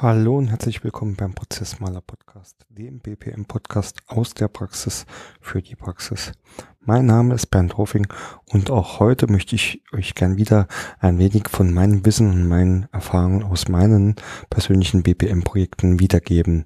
[0.00, 5.06] Hallo und herzlich willkommen beim Prozessmaler Podcast, dem BPM Podcast aus der Praxis
[5.40, 6.30] für die Praxis.
[6.78, 8.06] Mein Name ist Bernd Hofing
[8.48, 10.68] und auch heute möchte ich euch gern wieder
[11.00, 14.14] ein wenig von meinem Wissen und meinen Erfahrungen aus meinen
[14.50, 16.64] persönlichen BPM Projekten wiedergeben.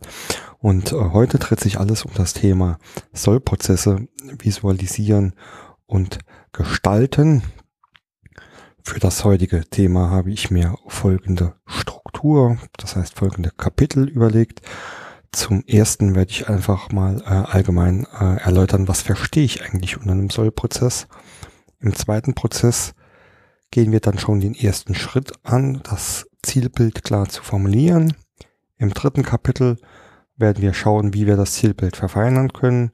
[0.58, 2.76] Und äh, heute dreht sich alles um das Thema
[3.14, 4.08] Sollprozesse
[4.42, 5.32] visualisieren
[5.86, 6.18] und
[6.52, 7.42] gestalten.
[8.84, 14.60] Für das heutige Thema habe ich mir folgende Struktur, das heißt folgende Kapitel überlegt.
[15.30, 20.12] Zum ersten werde ich einfach mal äh, allgemein äh, erläutern, was verstehe ich eigentlich unter
[20.12, 21.06] einem Sollprozess.
[21.80, 22.94] Im zweiten Prozess
[23.70, 28.14] gehen wir dann schon den ersten Schritt an, das Zielbild klar zu formulieren.
[28.78, 29.78] Im dritten Kapitel
[30.36, 32.90] werden wir schauen, wie wir das Zielbild verfeinern können.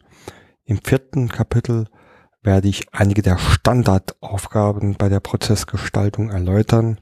[0.64, 1.86] Im vierten Kapitel
[2.42, 7.00] werde ich einige der Standardaufgaben bei der Prozessgestaltung erläutern.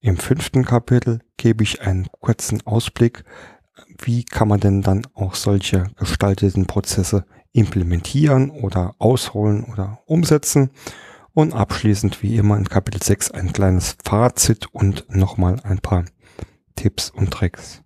[0.00, 3.24] Im fünften Kapitel gebe ich einen kurzen Ausblick,
[3.98, 10.70] wie kann man denn dann auch solche gestalteten Prozesse implementieren oder ausholen oder umsetzen.
[11.34, 16.04] Und abschließend wie immer in Kapitel 6 ein kleines Fazit und nochmal ein paar
[16.74, 17.82] Tipps und Tricks.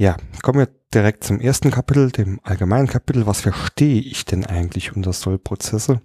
[0.00, 3.26] Ja, kommen wir direkt zum ersten Kapitel, dem allgemeinen Kapitel.
[3.26, 6.02] Was verstehe ich denn eigentlich unter Sollprozesse?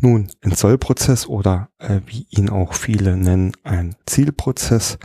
[0.00, 4.96] Nun, ein Sollprozess oder äh, wie ihn auch viele nennen, ein Zielprozess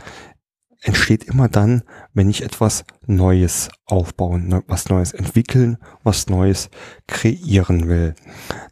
[0.80, 1.82] entsteht immer dann,
[2.14, 6.70] wenn ich etwas Neues aufbauen, ne, was Neues entwickeln, was Neues
[7.06, 8.14] kreieren will.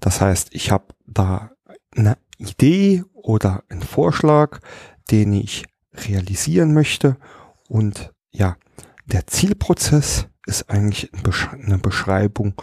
[0.01, 1.51] Das heißt, ich habe da
[1.95, 4.61] eine Idee oder einen Vorschlag,
[5.11, 7.19] den ich realisieren möchte
[7.69, 8.57] und ja,
[9.09, 11.11] der Zielprozess ist eigentlich
[11.53, 12.55] eine Beschreibung,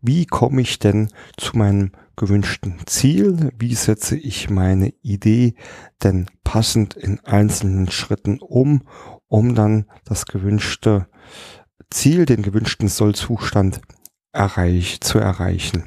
[0.00, 5.54] wie komme ich denn zu meinem gewünschten Ziel, wie setze ich meine Idee
[6.02, 8.86] denn passend in einzelnen Schritten um,
[9.28, 11.08] um dann das gewünschte
[11.90, 13.80] Ziel, den gewünschten Sollzustand
[14.32, 15.84] erreich, zu erreichen.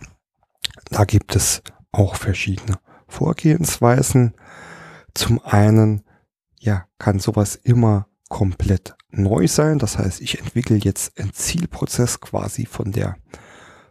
[0.89, 1.61] Da gibt es
[1.91, 4.33] auch verschiedene Vorgehensweisen.
[5.13, 6.03] Zum einen,
[6.59, 9.79] ja, kann sowas immer komplett neu sein.
[9.79, 13.17] Das heißt, ich entwickle jetzt einen Zielprozess quasi von der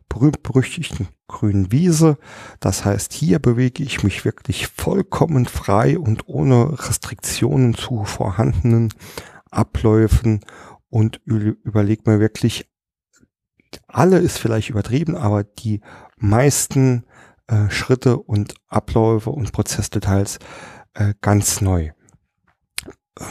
[0.08, 2.18] berühmt-berüchtigten grünen Wiese.
[2.60, 8.92] Das heißt, hier bewege ich mich wirklich vollkommen frei und ohne Restriktionen zu vorhandenen
[9.50, 10.40] Abläufen
[10.88, 12.70] und überlege mir wirklich,
[13.88, 15.80] alle ist vielleicht übertrieben, aber die
[16.16, 17.04] meisten
[17.48, 20.38] äh, Schritte und Abläufe und Prozessdetails
[20.94, 21.90] äh, ganz neu.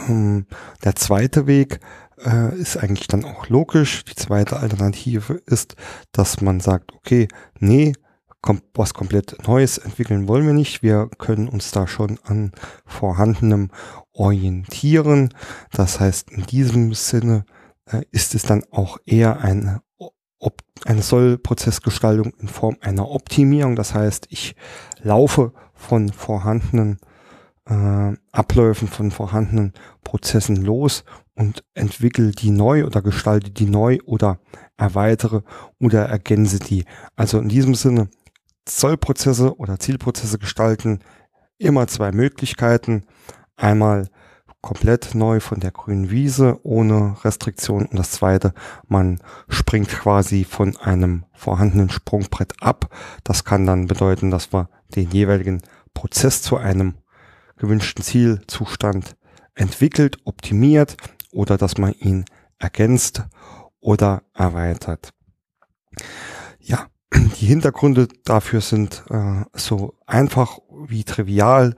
[0.08, 0.46] Ähm,
[0.82, 1.80] der zweite Weg
[2.24, 4.04] äh, ist eigentlich dann auch logisch.
[4.04, 5.76] Die zweite Alternative ist,
[6.12, 7.28] dass man sagt, okay,
[7.58, 7.92] nee,
[8.40, 10.82] kom was komplett Neues entwickeln wollen wir nicht.
[10.82, 12.52] Wir können uns da schon an
[12.84, 13.70] vorhandenem
[14.12, 15.32] orientieren.
[15.72, 17.46] Das heißt, in diesem Sinne
[17.86, 19.80] äh, ist es dann auch eher eine,
[20.38, 23.76] ob, eine Sollprozessgestaltung in Form einer Optimierung.
[23.76, 24.54] Das heißt, ich
[25.02, 26.98] laufe von vorhandenen
[27.66, 31.04] äh, Abläufen von vorhandenen Prozessen los
[31.34, 34.38] und entwickle die neu oder gestalte die neu oder
[34.76, 35.42] erweitere
[35.80, 36.84] oder ergänze die.
[37.16, 38.08] Also in diesem Sinne
[38.64, 41.00] Zollprozesse oder Zielprozesse gestalten
[41.58, 43.04] immer zwei Möglichkeiten.
[43.56, 44.08] Einmal
[44.60, 48.54] komplett neu von der grünen Wiese ohne Restriktion und das zweite,
[48.88, 52.88] man springt quasi von einem vorhandenen Sprungbrett ab.
[53.24, 55.60] Das kann dann bedeuten, dass wir den jeweiligen
[55.92, 56.94] Prozess zu einem
[57.56, 59.16] gewünschten Zielzustand
[59.54, 60.96] entwickelt, optimiert
[61.32, 62.24] oder dass man ihn
[62.58, 63.22] ergänzt
[63.80, 65.10] oder erweitert.
[66.58, 71.76] Ja, die Hintergründe dafür sind äh, so einfach wie trivial.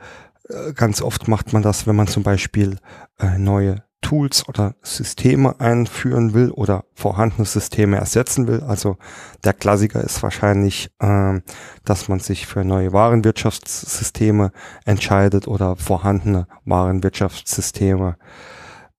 [0.48, 2.78] Äh, ganz oft macht man das, wenn man zum Beispiel
[3.18, 8.62] äh, neue Tools oder Systeme einführen will oder vorhandene Systeme ersetzen will.
[8.62, 8.98] Also
[9.44, 11.40] der Klassiker ist wahrscheinlich, äh,
[11.84, 14.52] dass man sich für neue Warenwirtschaftssysteme
[14.84, 18.16] entscheidet oder vorhandene Warenwirtschaftssysteme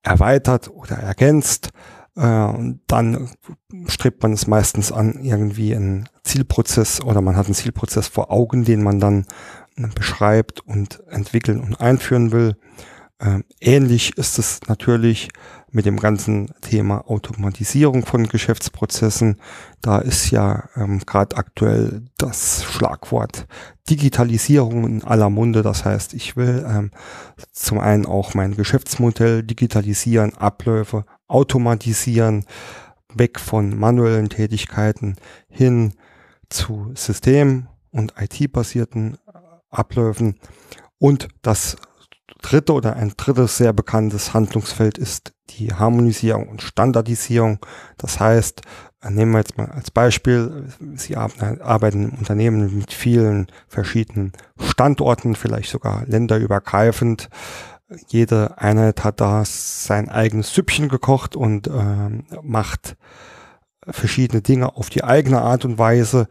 [0.04, 1.70] erweitert oder ergänzt.
[2.16, 3.30] Äh, dann
[3.88, 8.66] strebt man es meistens an, irgendwie einen Zielprozess oder man hat einen Zielprozess vor Augen,
[8.66, 9.26] den man dann
[9.96, 12.56] beschreibt und entwickeln und einführen will.
[13.20, 15.30] Ähm, ähnlich ist es natürlich
[15.72, 19.38] mit dem ganzen Thema Automatisierung von Geschäftsprozessen.
[19.82, 23.48] Da ist ja ähm, gerade aktuell das Schlagwort
[23.90, 25.64] Digitalisierung in aller Munde.
[25.64, 26.92] Das heißt, ich will ähm,
[27.52, 32.46] zum einen auch mein Geschäftsmodell digitalisieren, Abläufe automatisieren,
[33.14, 35.16] weg von manuellen Tätigkeiten
[35.50, 35.94] hin
[36.50, 39.18] zu System- und IT-basierten
[39.70, 40.36] Abläufen
[41.00, 41.78] und das
[42.42, 47.60] dritte oder ein drittes sehr bekanntes Handlungsfeld ist die Harmonisierung und Standardisierung.
[47.98, 48.62] Das heißt,
[49.02, 55.36] äh, nehmen wir jetzt mal als Beispiel, Sie arbeiten im Unternehmen mit vielen verschiedenen Standorten,
[55.36, 57.30] vielleicht sogar länderübergreifend.
[58.08, 62.10] Jede Einheit hat da sein eigenes Süppchen gekocht und äh,
[62.42, 62.98] macht
[63.86, 66.28] verschiedene Dinge auf die eigene Art und Weise.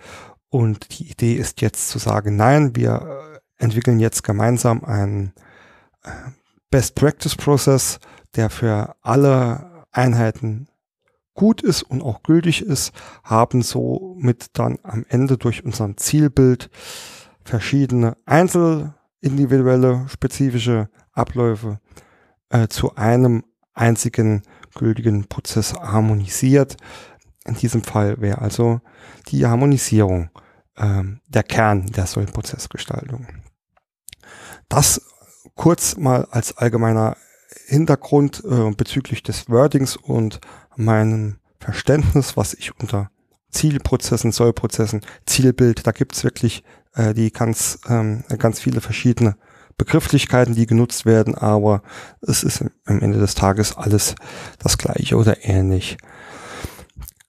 [0.51, 5.33] Und die Idee ist jetzt zu sagen, nein, wir äh, entwickeln jetzt gemeinsam einen
[6.71, 7.99] Best Practice Process,
[8.35, 10.69] der für alle Einheiten
[11.35, 12.93] gut ist und auch gültig ist,
[13.23, 16.71] haben somit dann am Ende durch unseren Zielbild
[17.45, 21.81] verschiedene einzel individuelle spezifische Abläufe
[22.51, 23.45] äh, zu einem
[23.75, 24.43] einzigen
[24.75, 26.77] gültigen Prozess harmonisiert.
[27.45, 28.81] In diesem Fall wäre also
[29.29, 30.31] die Harmonisierung
[30.77, 33.27] äh, der Kern der Sollprozessgestaltung.
[34.69, 35.01] Das
[35.57, 37.17] kurz mal als allgemeiner
[37.67, 40.41] Hintergrund äh, bezüglich des Wordings und
[40.77, 43.11] meinem Verständnis, was ich unter
[43.51, 46.63] Zielprozessen, Sollprozessen, Zielbild, da gibt's wirklich
[46.95, 49.37] äh, die ganz, ähm, ganz viele verschiedene
[49.79, 51.83] Begrifflichkeiten, die genutzt werden, aber
[52.21, 54.15] es ist am Ende des Tages alles
[54.59, 55.97] das gleiche oder ähnlich.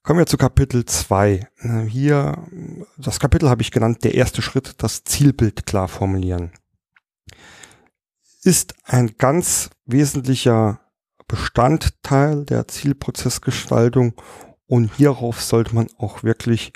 [0.03, 1.47] Kommen wir zu Kapitel 2.
[1.59, 2.43] Äh, hier,
[2.97, 6.51] das Kapitel habe ich genannt, der erste Schritt, das Zielbild klar formulieren
[8.47, 10.79] ist ein ganz wesentlicher
[11.27, 14.13] Bestandteil der Zielprozessgestaltung
[14.67, 16.71] und hierauf sollte man auch wirklich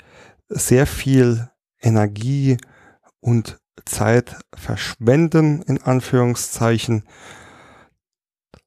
[0.50, 1.48] sehr viel
[1.80, 2.58] Energie
[3.20, 7.04] und Zeit verschwenden, in Anführungszeichen.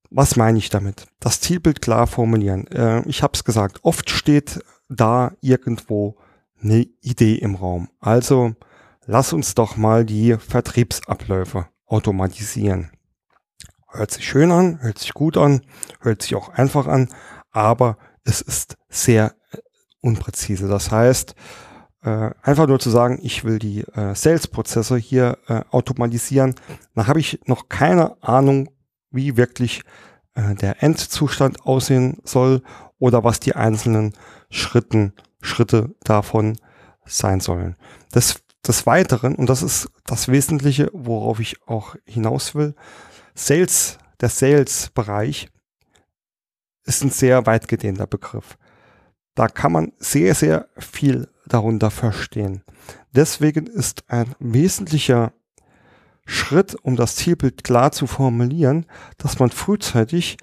[0.10, 1.06] Was meine ich damit?
[1.20, 2.66] Das Zielbild klar formulieren.
[2.72, 6.18] Äh, ich habe es gesagt, oft steht da irgendwo
[6.60, 7.88] eine Idee im Raum.
[8.00, 8.56] Also
[9.06, 12.90] lass uns doch mal die Vertriebsabläufe automatisieren.
[13.96, 15.62] Hört sich schön an, hört sich gut an,
[16.02, 17.08] hört sich auch einfach an,
[17.52, 19.58] aber es ist sehr äh,
[20.02, 20.68] unpräzise.
[20.68, 21.34] Das heißt,
[22.04, 26.56] äh, einfach nur zu sagen, ich will die äh, Sales-Prozesse hier äh, automatisieren,
[26.94, 28.70] dann habe ich noch keine Ahnung,
[29.12, 29.84] wie wirklich
[30.34, 32.64] äh, der Endzustand aussehen soll
[33.00, 34.14] oder was die einzelnen
[34.50, 36.58] Schritten, Schritte davon
[37.06, 37.78] sein sollen.
[38.12, 42.76] Das des Weiteren, und das ist das Wesentliche, worauf ich auch hinaus will,
[43.36, 45.50] Sales, der Sales-Bereich
[46.86, 48.58] ist ein sehr weit gedehnter Begriff.
[49.36, 52.64] Da kann man sehr, sehr viel darunter verstehen.
[53.12, 55.34] Deswegen ist ein wesentlicher
[56.26, 58.86] Schritt, um das Zielbild klar zu formulieren,
[59.18, 60.38] dass man frühzeitig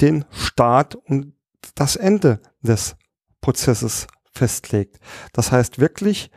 [0.00, 1.34] den Start und
[1.74, 2.96] das Ende des
[3.40, 5.00] Prozesses festlegt.
[5.32, 6.30] Das heißt wirklich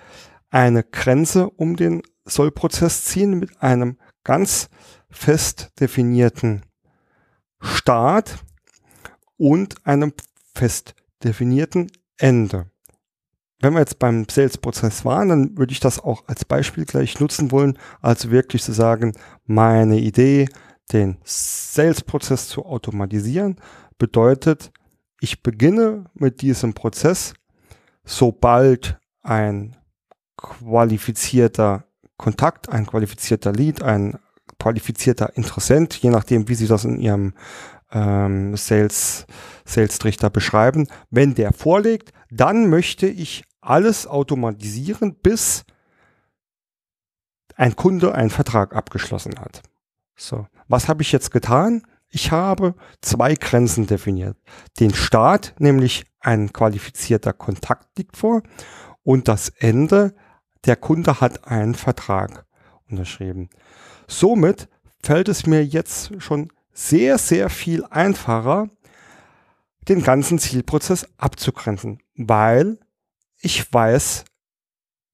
[0.49, 4.69] eine Grenze um den Sollprozess ziehen mit einem ganz
[5.09, 6.63] fest definierten
[7.61, 8.43] Start
[9.37, 10.13] und einem
[10.53, 12.69] fest definierten Ende.
[13.61, 17.51] Wenn wir jetzt beim Sales-Prozess waren, dann würde ich das auch als Beispiel gleich nutzen
[17.51, 19.13] wollen, also wirklich zu sagen,
[19.45, 20.47] meine Idee,
[20.93, 23.57] den Sales-Prozess zu automatisieren,
[23.97, 24.71] bedeutet,
[25.19, 27.33] ich beginne mit diesem Prozess,
[28.05, 29.75] sobald ein
[30.37, 31.83] qualifizierter
[32.15, 34.17] Kontakt, ein qualifizierter Lead, ein
[34.59, 37.33] qualifizierter Interessent, je nachdem, wie Sie das in Ihrem
[37.91, 39.25] ähm, Sales,
[39.65, 40.87] Sales Trichter beschreiben.
[41.09, 45.63] Wenn der vorlegt, dann möchte ich alles automatisieren, bis
[47.55, 49.63] ein Kunde einen Vertrag abgeschlossen hat.
[50.15, 51.83] So, was habe ich jetzt getan?
[52.09, 54.37] Ich habe zwei Grenzen definiert.
[54.79, 58.41] Den Start, nämlich ein qualifizierter Kontakt liegt vor,
[59.03, 60.15] und das Ende,
[60.65, 62.45] der Kunde hat einen Vertrag
[62.89, 63.49] unterschrieben.
[64.09, 64.67] Somit
[65.01, 68.69] fällt es mir jetzt schon sehr, sehr viel einfacher,
[69.87, 72.79] den ganzen Zielprozess abzugrenzen, weil
[73.39, 74.25] ich weiß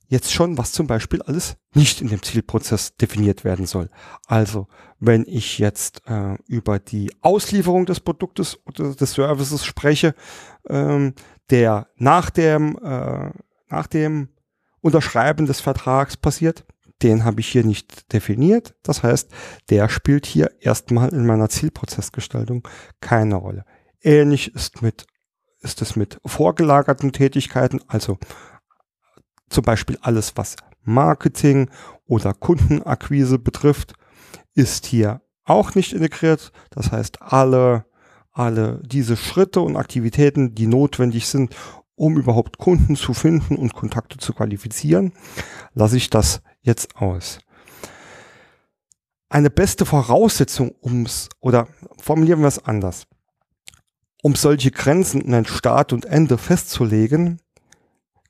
[0.07, 3.89] jetzt schon, was zum Beispiel alles nicht in dem Zielprozess definiert werden soll.
[4.27, 4.67] Also,
[4.99, 10.15] wenn ich jetzt äh, über die Auslieferung des Produktes oder des Services spreche,
[10.69, 11.13] ähm,
[11.49, 13.31] der nach dem, äh,
[13.67, 14.29] nach dem
[14.79, 16.65] Unterschreiben des Vertrags passiert.
[17.01, 18.75] Den habe ich hier nicht definiert.
[18.83, 19.31] Das heißt,
[19.69, 22.67] der spielt hier erstmal in meiner Zielprozessgestaltung
[23.01, 23.65] keine Rolle.
[24.01, 25.05] Ähnlich ist mit,
[25.59, 28.17] ist es mit vorgelagerten Tätigkeiten, also
[29.49, 31.69] zum Beispiel alles, was Marketing
[32.05, 33.93] oder Kundenakquise betrifft,
[34.53, 36.51] ist hier auch nicht integriert.
[36.69, 37.85] Das heißt, alle,
[38.31, 41.55] alle diese Schritte und Aktivitäten, die notwendig sind,
[41.95, 45.13] um überhaupt Kunden zu finden und Kontakte zu qualifizieren,
[45.73, 47.39] lasse ich das jetzt aus.
[49.29, 51.67] eine beste Voraussetzung, ums, oder
[51.97, 53.05] formulieren wir es anders,
[54.21, 57.41] um solche Grenzen in ein Start und Ende festzulegen,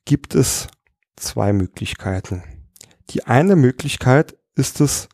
[0.04, 0.68] gibt es
[1.16, 2.42] zwei Möglichkeiten.
[3.10, 5.08] Die eine Möglichkeit ist es,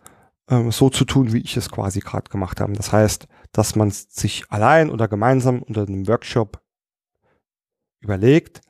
[0.48, 2.72] ähm, so zu tun, wie ich es quasi gerade gemacht habe.
[2.72, 6.62] Das heißt, dass man sich allein oder gemeinsam unter einem Workshop
[8.00, 8.60] überlegt,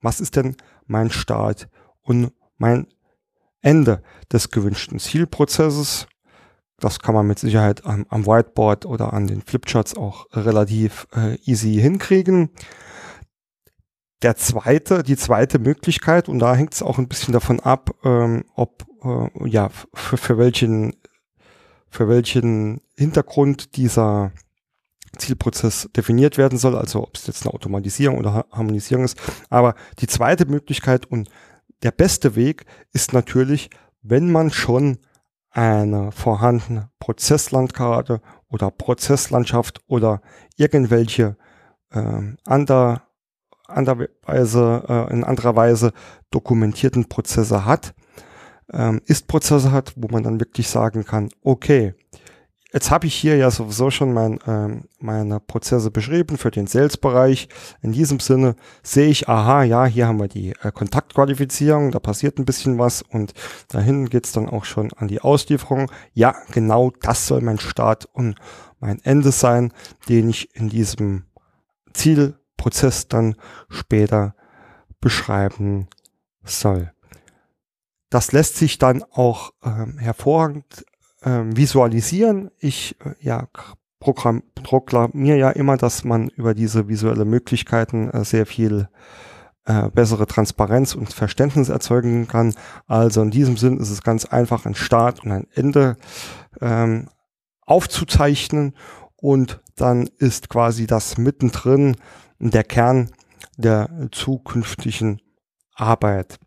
[0.00, 1.68] was ist denn mein Start
[2.02, 2.86] und mein
[3.62, 6.06] Ende des gewünschten Zielprozesses.
[6.78, 11.36] Das kann man mit Sicherheit am, am Whiteboard oder an den Flipcharts auch relativ äh,
[11.44, 12.50] easy hinkriegen.
[14.22, 18.44] Der zweite, die zweite Möglichkeit, und da hängt es auch ein bisschen davon ab, ähm,
[18.54, 20.94] ob äh, ja für, für welchen
[21.92, 24.32] für welchen Hintergrund dieser
[25.18, 29.20] Zielprozess definiert werden soll, also ob es jetzt eine Automatisierung oder Harmonisierung ist.
[29.50, 31.28] Aber die zweite Möglichkeit und
[31.82, 33.70] der beste Weg ist natürlich,
[34.02, 34.98] wenn man schon
[35.50, 40.22] eine vorhandene Prozesslandkarte oder Prozesslandschaft oder
[40.56, 41.36] irgendwelche
[41.90, 43.02] äh, ander,
[43.66, 45.92] anderweise, äh, in anderer Weise
[46.30, 47.94] dokumentierten Prozesse hat,
[48.72, 51.94] ähm, Ist-Prozesse hat, wo man dann wirklich sagen kann, okay,
[52.72, 57.48] Jetzt habe ich hier ja sowieso schon mein, ähm, meine Prozesse beschrieben für den Sales-Bereich.
[57.82, 62.38] In diesem Sinne sehe ich, aha, ja, hier haben wir die äh, Kontaktqualifizierung, da passiert
[62.38, 63.34] ein bisschen was und
[63.68, 65.92] dahin geht's dann auch schon an die Auslieferung.
[66.14, 68.36] Ja, genau das soll mein Start und
[68.80, 69.72] mein Ende sein,
[70.08, 71.26] den ich in diesem
[71.92, 73.36] Zielprozess dann
[73.68, 74.34] später
[74.98, 75.88] beschreiben
[76.42, 76.90] soll.
[78.08, 80.86] Das lässt sich dann auch ähm, hervorragend
[81.24, 82.50] ähm, visualisieren.
[82.58, 83.48] Ich äh, ja,
[84.00, 88.88] Programm, proklamiere ja immer, dass man über diese visuelle Möglichkeiten äh, sehr viel
[89.64, 92.54] äh, bessere Transparenz und Verständnis erzeugen kann.
[92.86, 95.96] Also in diesem Sinn ist es ganz einfach, ein Start und ein Ende
[96.60, 97.08] ähm,
[97.60, 98.74] aufzuzeichnen
[99.16, 101.96] und dann ist quasi das mittendrin
[102.40, 103.10] der Kern
[103.56, 105.20] der zukünftigen
[105.74, 106.40] Arbeit.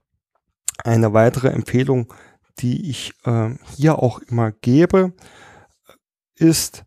[0.84, 2.14] Eine weitere Empfehlung,
[2.60, 5.14] die ich äh, hier auch immer gebe,
[6.36, 6.84] ist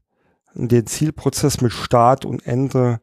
[0.55, 3.01] den Zielprozess mit Start und Ende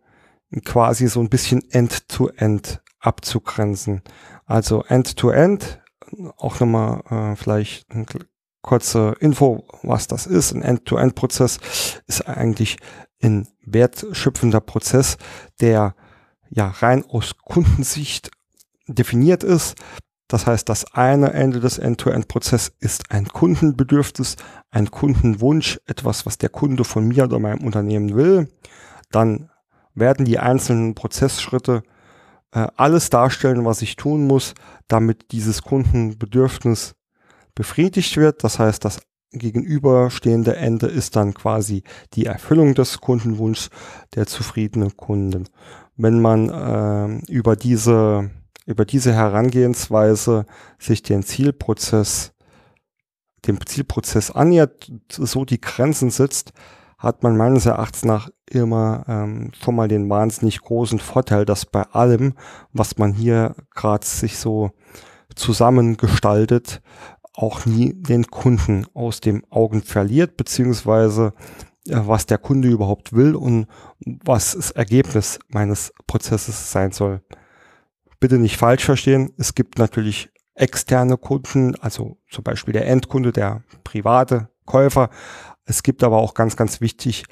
[0.64, 4.02] quasi so ein bisschen end-to-end -end abzugrenzen.
[4.46, 5.82] Also end-to-end,
[6.12, 8.06] -end, auch nochmal äh, vielleicht eine
[8.62, 10.54] kurze Info, was das ist.
[10.54, 11.60] Ein End-to-End-Prozess
[12.08, 12.78] ist eigentlich
[13.22, 15.18] ein wertschöpfender Prozess,
[15.60, 15.96] der
[16.50, 18.32] ja rein aus Kundensicht
[18.88, 19.76] definiert ist.
[20.28, 24.38] Das heißt, das eine Ende des End-to-End-Prozesses ist ein Kundenbedürfnis,
[24.72, 28.50] ein Kundenwunsch, etwas, was der Kunde von mir oder meinem Unternehmen will.
[29.12, 29.50] Dann
[29.94, 31.84] werden die einzelnen Prozessschritte
[32.52, 34.56] äh, alles darstellen, was ich tun muss,
[34.88, 36.96] damit dieses Kundenbedürfnis
[37.54, 38.44] befriedigt wird.
[38.44, 39.02] Das heißt, das
[39.32, 43.70] gegenüberstehende Ende ist dann quasi die Erfüllung des Kundenwunschs
[44.16, 45.48] der zufriedenen Kunden.
[45.98, 48.32] Wenn man äh, über diese
[48.66, 50.46] über diese Herangehensweise
[50.80, 52.34] sich den Zielprozess,
[53.46, 56.52] dem Zielprozess annähert, so die Grenzen setzt,
[56.98, 61.84] hat man meines Erachtens nach immer ähm, schon mal den wahnsinnig großen Vorteil, dass bei
[61.84, 62.34] allem,
[62.74, 64.72] was man hier gerade sich so
[65.36, 66.82] zusammengestaltet,
[67.34, 71.34] auch nie den Kunden aus dem Augen verliert, beziehungsweise
[71.88, 73.68] äh, was der Kunde überhaupt will und
[74.06, 77.22] was das Ergebnis meines Prozesses sein soll
[78.20, 79.34] bitte nicht falsch verstehen.
[79.38, 85.10] Es gibt natürlich externe Kunden, also zum Beispiel der Endkunde, der private Käufer.
[85.66, 87.26] Es gibt aber auch ganz, ganz wichtig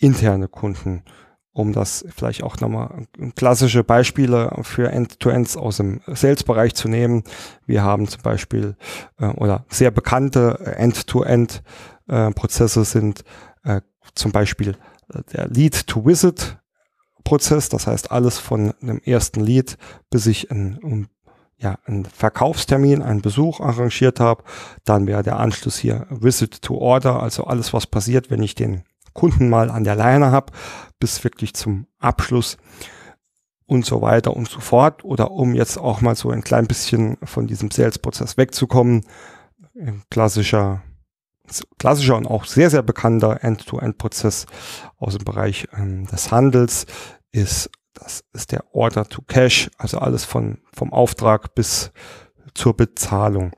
[0.00, 1.04] interne Kunden,
[1.52, 7.24] um das vielleicht auch nochmal klassische Beispiele für End-to-Ends aus dem Sales-Bereich zu nehmen.
[7.66, 8.76] Wir haben zum Beispiel
[9.18, 13.24] äh, oder sehr bekannte End-to-End-Prozesse äh, sind
[13.64, 13.80] äh,
[14.14, 14.76] zum Beispiel
[15.12, 16.58] äh, der Lead-to-Visit
[17.24, 19.76] Prozess, das heißt alles von dem ersten Lead,
[20.10, 21.08] bis ich ein, um,
[21.56, 24.44] ja, einen Verkaufstermin, einen Besuch arrangiert habe.
[24.84, 28.84] Dann wäre der Anschluss hier Visit to Order, also alles, was passiert, wenn ich den
[29.12, 30.52] Kunden mal an der Leine habe,
[31.00, 32.56] bis wirklich zum Abschluss
[33.66, 35.04] und so weiter und so fort.
[35.04, 39.04] Oder um jetzt auch mal so ein klein bisschen von diesem Sales-Prozess wegzukommen,
[40.10, 40.82] klassischer
[41.78, 44.46] klassischer und auch sehr, sehr bekannter End-to-End-Prozess
[44.98, 46.86] aus dem Bereich ähm, des Handels
[47.32, 51.90] ist, das ist der Order to Cash, also alles von, vom Auftrag bis
[52.54, 53.52] zur Bezahlung.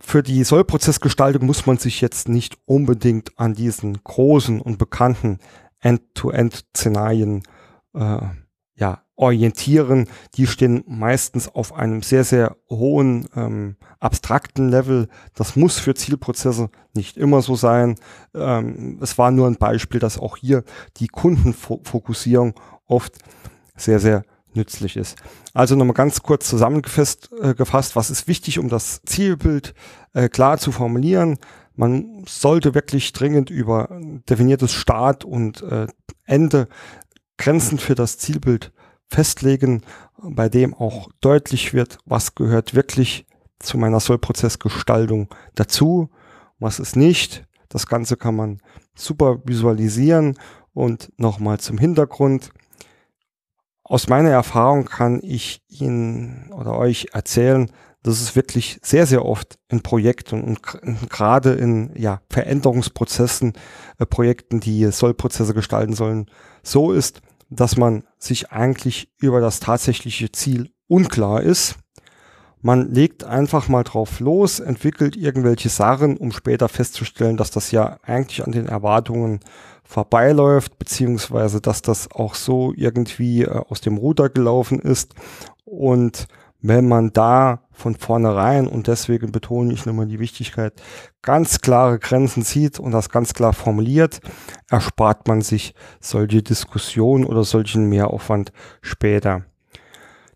[0.00, 5.38] Für die Sollprozessgestaltung muss man sich jetzt nicht unbedingt an diesen großen und bekannten
[5.80, 7.42] End-to-End-Szenarien
[7.94, 8.20] äh,
[8.74, 10.06] ja, orientieren,
[10.36, 15.08] die stehen meistens auf einem sehr, sehr hohen ähm, abstrakten Level.
[15.34, 17.96] Das muss für Zielprozesse nicht immer so sein.
[18.32, 20.62] Ähm, es war nur ein Beispiel, dass auch hier
[20.98, 22.54] die Kundenfokussierung
[22.86, 23.18] oft
[23.76, 24.22] sehr, sehr
[24.54, 25.16] nützlich ist.
[25.52, 29.74] Also nochmal ganz kurz zusammengefasst, äh, gefasst, was ist wichtig, um das Zielbild
[30.14, 31.38] äh, klar zu formulieren.
[31.74, 35.88] Man sollte wirklich dringend über definiertes Start und äh,
[36.24, 36.68] Ende
[37.36, 38.72] Grenzen für das Zielbild
[39.08, 39.82] festlegen,
[40.20, 43.26] bei dem auch deutlich wird, was gehört wirklich
[43.58, 46.10] zu meiner Sollprozessgestaltung dazu,
[46.58, 47.44] was ist nicht.
[47.68, 48.60] Das Ganze kann man
[48.94, 50.38] super visualisieren
[50.72, 52.50] und nochmal zum Hintergrund.
[53.82, 57.70] Aus meiner Erfahrung kann ich Ihnen oder euch erzählen,
[58.02, 60.62] dass es wirklich sehr, sehr oft in Projekten und
[61.10, 63.54] gerade in ja, Veränderungsprozessen,
[63.98, 66.26] äh, Projekten, die Sollprozesse gestalten sollen,
[66.62, 71.76] so ist, dass man sich eigentlich über das tatsächliche Ziel unklar ist.
[72.60, 77.98] Man legt einfach mal drauf los, entwickelt irgendwelche Sachen, um später festzustellen, dass das ja
[78.02, 79.40] eigentlich an den Erwartungen
[79.84, 85.14] vorbeiläuft, beziehungsweise dass das auch so irgendwie äh, aus dem Ruder gelaufen ist.
[85.64, 86.26] Und
[86.60, 90.74] wenn man da von vornherein, und deswegen betone ich nochmal die Wichtigkeit,
[91.22, 94.20] ganz klare Grenzen zieht und das ganz klar formuliert,
[94.68, 99.44] erspart man sich solche Diskussionen oder solchen Mehraufwand später.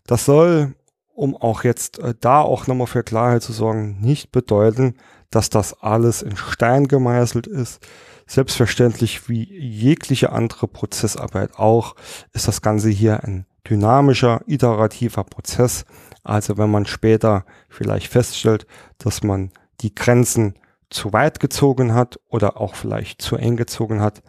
[0.07, 0.75] Das soll,
[1.13, 4.95] um auch jetzt äh, da auch nochmal für Klarheit zu sorgen, nicht bedeuten,
[5.29, 7.85] dass das alles in Stein gemeißelt ist.
[8.25, 11.95] Selbstverständlich wie jegliche andere Prozessarbeit auch,
[12.31, 15.85] ist das Ganze hier ein dynamischer, iterativer Prozess,
[16.23, 18.65] also wenn man später vielleicht feststellt,
[18.97, 20.55] dass man die Grenzen
[20.89, 24.23] zu weit gezogen hat oder auch vielleicht zu eng gezogen hat,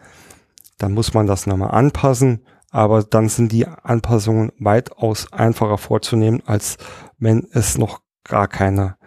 [0.77, 2.45] dann muss man das nochmal anpassen.
[2.71, 6.77] Aber dann sind die Anpassungen weitaus einfacher vorzunehmen, als
[7.17, 8.97] wenn es noch gar keine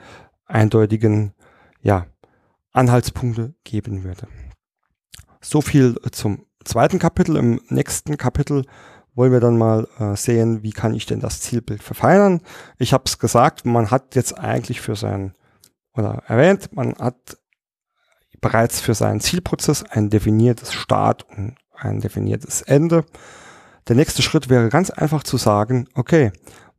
[0.46, 1.34] eindeutigen
[1.82, 2.06] ja,
[2.72, 4.26] Anhaltspunkte geben würde.
[5.42, 7.36] So viel zum zweiten Kapitel.
[7.36, 8.64] Im nächsten Kapitel
[9.18, 12.40] wollen wir dann mal äh, sehen, wie kann ich denn das Zielbild verfeinern.
[12.78, 15.34] Ich habe es gesagt, man hat jetzt eigentlich für sein,
[15.92, 17.36] oder erwähnt, man hat
[18.40, 23.04] bereits für seinen Zielprozess ein definiertes Start und ein definiertes Ende.
[23.88, 26.30] Der nächste Schritt wäre ganz einfach zu sagen, okay,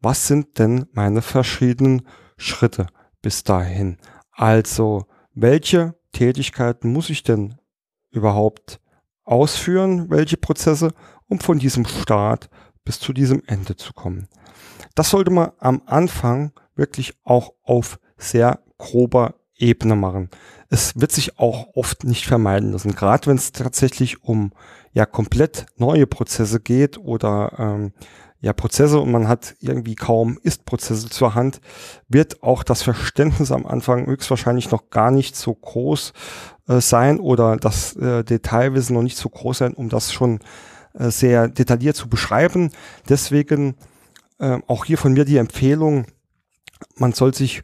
[0.02, 2.88] was sind denn meine verschiedenen Schritte
[3.22, 3.98] bis dahin?
[4.32, 7.56] Also, welche Tätigkeiten muss ich denn
[8.12, 8.80] überhaupt
[9.26, 10.94] ausführen, welche Prozesse
[11.30, 12.50] um von diesem Start
[12.84, 14.28] bis zu diesem Ende zu kommen.
[14.96, 20.30] Das sollte man am Anfang wirklich auch auf sehr grober Ebene machen.
[20.70, 24.52] Es wird sich auch oft nicht vermeiden lassen, gerade wenn es tatsächlich um
[24.94, 27.94] ja komplett neue Prozesse geht oder ähm,
[28.42, 31.60] ja Prozesse und man hat irgendwie kaum Ist-Prozesse zur Hand,
[32.08, 36.14] wird auch das Verständnis am Anfang höchstwahrscheinlich noch gar nicht so groß
[36.68, 40.40] äh, sein oder das äh, Detailwissen noch nicht so groß sein, um das schon
[40.94, 42.72] äh, sehr detailliert zu beschreiben.
[43.08, 43.76] Deswegen
[44.40, 46.06] äh, auch hier von mir die Empfehlung,
[46.96, 47.64] man soll sich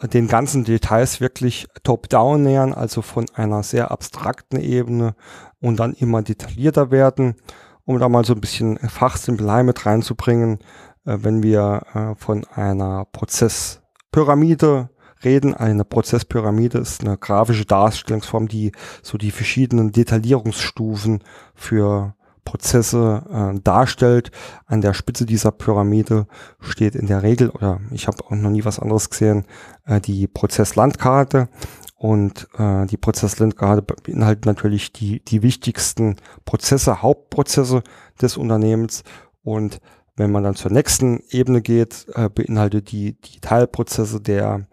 [0.00, 5.14] äh, den ganzen Details wirklich top-down nähern, also von einer sehr abstrakten Ebene
[5.60, 7.36] und dann immer detaillierter werden,
[7.84, 10.58] um da mal so ein bisschen Fachsimpelei mit reinzubringen,
[11.04, 14.90] äh, wenn wir äh, von einer Prozesspyramide
[15.24, 15.54] reden.
[15.54, 18.72] Eine Prozesspyramide ist eine grafische Darstellungsform, die
[19.02, 21.22] so die verschiedenen Detaillierungsstufen
[21.54, 24.30] für Prozesse äh, darstellt.
[24.66, 26.26] An der Spitze dieser Pyramide
[26.60, 29.44] steht in der Regel, oder ich habe auch noch nie was anderes gesehen,
[29.86, 31.48] äh, die Prozesslandkarte.
[31.96, 37.82] Und äh, die Prozesslandkarte beinhaltet natürlich die, die wichtigsten Prozesse, Hauptprozesse
[38.20, 39.04] des Unternehmens.
[39.44, 39.80] Und
[40.16, 44.66] wenn man dann zur nächsten Ebene geht, äh, beinhaltet die, die Teilprozesse der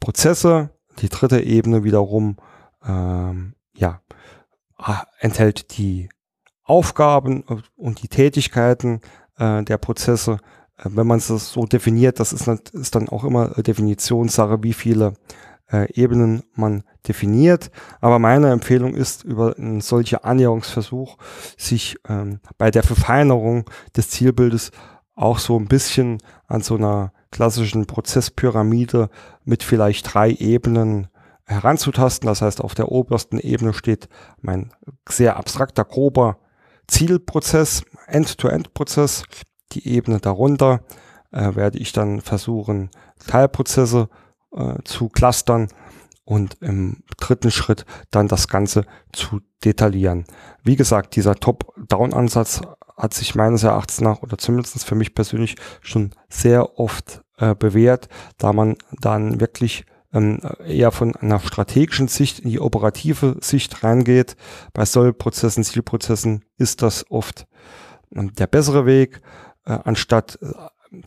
[0.00, 0.70] Prozesse.
[0.98, 2.36] Die dritte Ebene wiederum
[2.84, 4.00] ähm, ja,
[5.20, 6.08] enthält die
[6.66, 7.44] Aufgaben
[7.76, 9.00] und die Tätigkeiten
[9.38, 10.38] äh, der Prozesse,
[10.78, 15.14] äh, wenn man es so definiert, das ist, ist dann auch immer Definitionssache, wie viele
[15.70, 17.70] äh, Ebenen man definiert.
[18.00, 21.16] Aber meine Empfehlung ist, über einen solchen Annäherungsversuch
[21.56, 24.70] sich ähm, bei der Verfeinerung des Zielbildes
[25.14, 29.08] auch so ein bisschen an so einer klassischen Prozesspyramide
[29.44, 31.08] mit vielleicht drei Ebenen
[31.44, 32.26] heranzutasten.
[32.26, 34.08] Das heißt, auf der obersten Ebene steht
[34.40, 34.72] mein
[35.08, 36.38] sehr abstrakter, grober
[36.88, 39.24] Zielprozess, End-to-End-Prozess.
[39.72, 40.80] Die Ebene darunter
[41.32, 42.90] äh, werde ich dann versuchen,
[43.26, 44.08] Teilprozesse
[44.52, 45.68] äh, zu clustern
[46.24, 50.24] und im dritten Schritt dann das Ganze zu detaillieren.
[50.62, 52.60] Wie gesagt, dieser Top-Down-Ansatz
[52.96, 58.08] hat sich meines Erachtens nach oder zumindest für mich persönlich schon sehr oft äh, bewährt,
[58.38, 64.36] da man dann wirklich ähm, eher von einer strategischen Sicht in die operative Sicht reingeht.
[64.72, 67.46] Bei Sollprozessen, Zielprozessen ist das oft
[68.14, 69.20] äh, der bessere Weg,
[69.64, 70.52] äh, anstatt äh,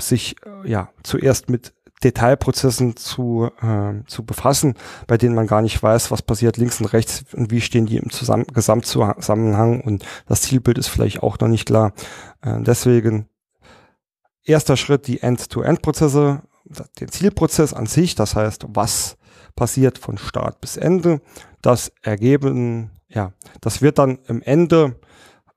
[0.02, 4.76] sich äh, ja zuerst mit Detailprozessen zu, äh, zu befassen,
[5.08, 7.98] bei denen man gar nicht weiß, was passiert links und rechts und wie stehen die
[7.98, 11.94] im Zusammen Gesamtzusammenhang und das Zielbild ist vielleicht auch noch nicht klar.
[12.42, 13.28] Äh, deswegen
[14.44, 16.42] erster Schritt die End-to-End-Prozesse,
[17.00, 19.18] den Zielprozess an sich, das heißt, was
[19.56, 21.22] passiert von Start bis Ende,
[21.62, 25.00] das ergeben, ja, das wird dann im Ende,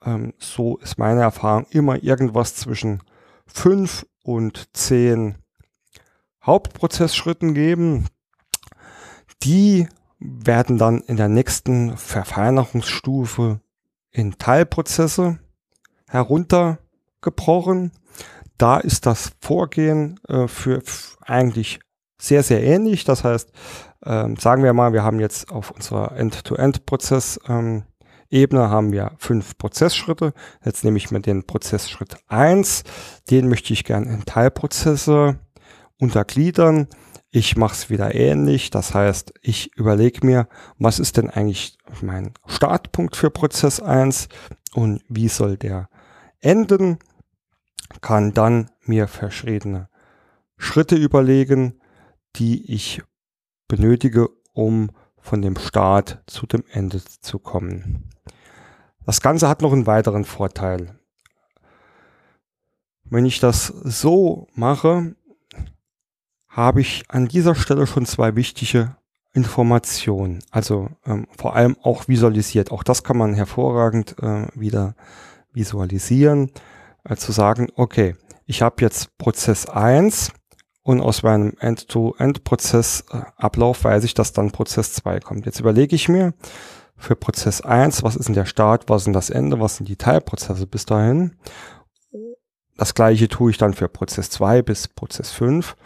[0.05, 3.03] ähm, so ist meine Erfahrung, immer irgendwas zwischen
[3.47, 5.37] fünf und zehn
[6.45, 8.07] Hauptprozessschritten geben.
[9.43, 13.61] Die werden dann in der nächsten Verfeinerungsstufe
[14.11, 15.39] in Teilprozesse
[16.09, 17.93] heruntergebrochen.
[18.63, 20.85] Da ist das Vorgehen äh, für
[21.23, 21.81] eigentlich
[22.17, 23.03] sehr, sehr ähnlich.
[23.03, 23.51] Das heißt,
[24.07, 27.83] ähm, sagen wir mal, wir haben jetzt auf unserer End-to-End-Prozess ähm,
[28.31, 30.33] haben wir fünf Prozessschritte.
[30.65, 32.85] Jetzt nehme ich mir den Prozessschritt eins.
[33.31, 35.41] Den möchte ich gerne in Teilprozesse
[35.99, 36.87] untergliedern.
[37.33, 38.71] Ich mache es wieder ähnlich.
[38.71, 40.47] Das heißt, ich überlege mir,
[40.79, 44.29] was ist denn eigentlich mein Startpunkt für Prozess 1
[44.73, 45.89] und wie soll der
[46.43, 46.99] enden.
[48.01, 49.89] Kann dann mir verschiedene
[50.57, 51.81] Schritte überlegen,
[52.37, 53.03] die ich
[53.69, 58.11] benötige, um von dem Start zu dem Ende zu kommen.
[59.05, 60.99] Das Ganze hat noch einen weiteren Vorteil.
[63.05, 65.15] Wenn ich das so mache,
[66.49, 68.97] habe ich an dieser Stelle schon zwei wichtige
[69.33, 70.43] Informationen.
[70.51, 72.71] Also ähm, vor allem auch visualisiert.
[72.71, 74.95] Auch das kann man hervorragend äh, wieder
[75.53, 76.51] visualisieren.
[77.05, 80.33] Äh, zu sagen, okay, ich habe jetzt Prozess 1
[80.83, 85.45] und aus meinem End-to-End-Prozess-Ablauf weiß ich, dass dann Prozess 2 kommt.
[85.47, 86.35] Jetzt überlege ich mir
[86.97, 89.89] für Prozess 1, was ist denn der Start, was ist denn das Ende, was sind
[89.89, 91.37] die Teilprozesse bis dahin.
[92.77, 95.77] Das gleiche tue ich dann für Prozess 2 bis Prozess 5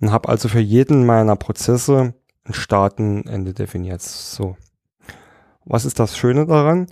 [0.00, 4.02] und habe also für jeden meiner Prozesse ein Start und Ende definiert.
[4.02, 4.56] So.
[5.64, 6.86] Was ist das Schöne daran?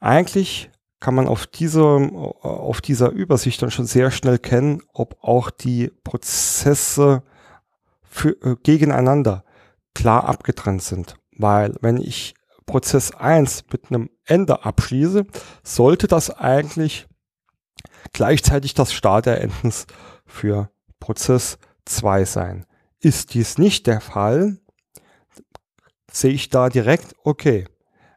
[0.00, 0.70] Eigentlich
[1.04, 2.00] kann man auf dieser,
[2.40, 7.22] auf dieser Übersicht dann schon sehr schnell kennen, ob auch die Prozesse
[8.02, 9.44] für, äh, gegeneinander
[9.92, 11.16] klar abgetrennt sind.
[11.36, 12.32] Weil wenn ich
[12.64, 15.26] Prozess 1 mit einem Ende abschließe,
[15.62, 17.06] sollte das eigentlich
[18.14, 19.86] gleichzeitig das Startereignis
[20.24, 22.64] für Prozess 2 sein.
[22.98, 24.56] Ist dies nicht der Fall,
[26.10, 27.66] sehe ich da direkt, okay,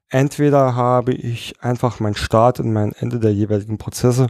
[0.10, 4.28] entweder habe ich einfach mein Start und mein Ende der jeweiligen Prozesse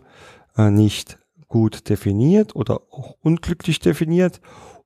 [0.57, 4.41] äh, nicht gut definiert oder auch unglücklich definiert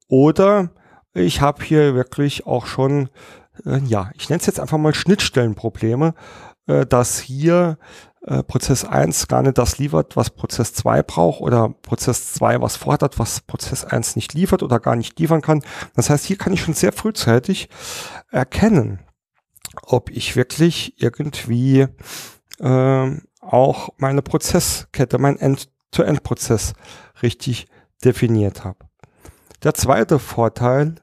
[0.07, 0.71] oder
[1.13, 3.09] ich habe hier wirklich auch schon,
[3.65, 6.13] äh, ja, ich nenne es jetzt einfach mal Schnittstellenprobleme,
[6.67, 7.77] äh, dass hier
[8.25, 12.75] äh, Prozess 1 gar nicht das liefert, was Prozess 2 braucht oder Prozess 2 was
[12.75, 15.63] fordert, was Prozess 1 nicht liefert oder gar nicht liefern kann.
[15.95, 17.67] Das heißt, hier kann ich schon sehr frühzeitig
[18.29, 18.99] erkennen,
[19.83, 21.87] ob ich wirklich irgendwie
[22.59, 26.73] äh, auch meine Prozesskette, mein End-to-End-Prozess
[27.21, 27.67] richtig
[28.03, 28.79] definiert habe.
[29.63, 30.95] Der zweite Vorteil,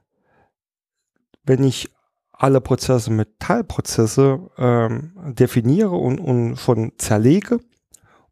[1.45, 1.91] wenn ich
[2.33, 7.59] alle Prozesse mit Teilprozesse ähm, definiere und, und schon zerlege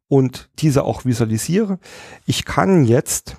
[0.07, 1.81] und diese auch visualisiere.
[2.25, 3.37] Ich kann jetzt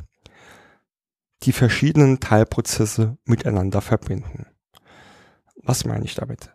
[1.44, 4.48] die verschiedenen Teilprozesse miteinander verbinden.
[5.64, 6.52] Was meine ich damit?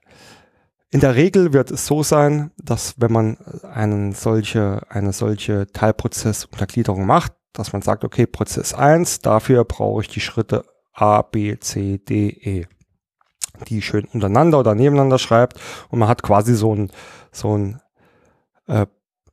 [0.93, 7.07] In der Regel wird es so sein, dass wenn man einen solche, eine solche Teilprozessuntergliederung
[7.07, 11.97] macht, dass man sagt, okay, Prozess 1, dafür brauche ich die Schritte A, B, C,
[11.97, 12.67] D, E
[13.69, 16.91] die schön untereinander oder nebeneinander schreibt und man hat quasi so ein,
[17.31, 17.81] so ein
[18.67, 18.87] äh,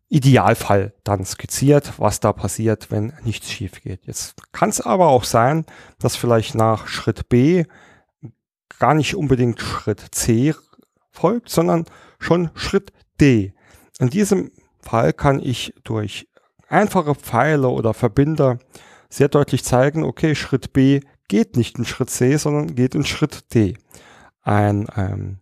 [0.08, 4.06] Idealfall dann skizziert, was da passiert, wenn nichts schief geht.
[4.06, 5.66] Jetzt kann es aber auch sein,
[6.00, 7.66] dass vielleicht nach Schritt B
[8.80, 10.54] gar nicht unbedingt Schritt C
[11.20, 11.86] folgt, sondern
[12.20, 13.54] schon Schritt D.
[14.00, 14.52] In diesem
[14.82, 16.28] Fall kann ich durch
[16.68, 18.60] einfache Pfeile oder Verbinder
[19.10, 23.54] sehr deutlich zeigen, okay, Schritt B geht nicht in Schritt C, sondern geht in Schritt
[23.54, 23.76] D
[24.50, 25.42] ein ähm,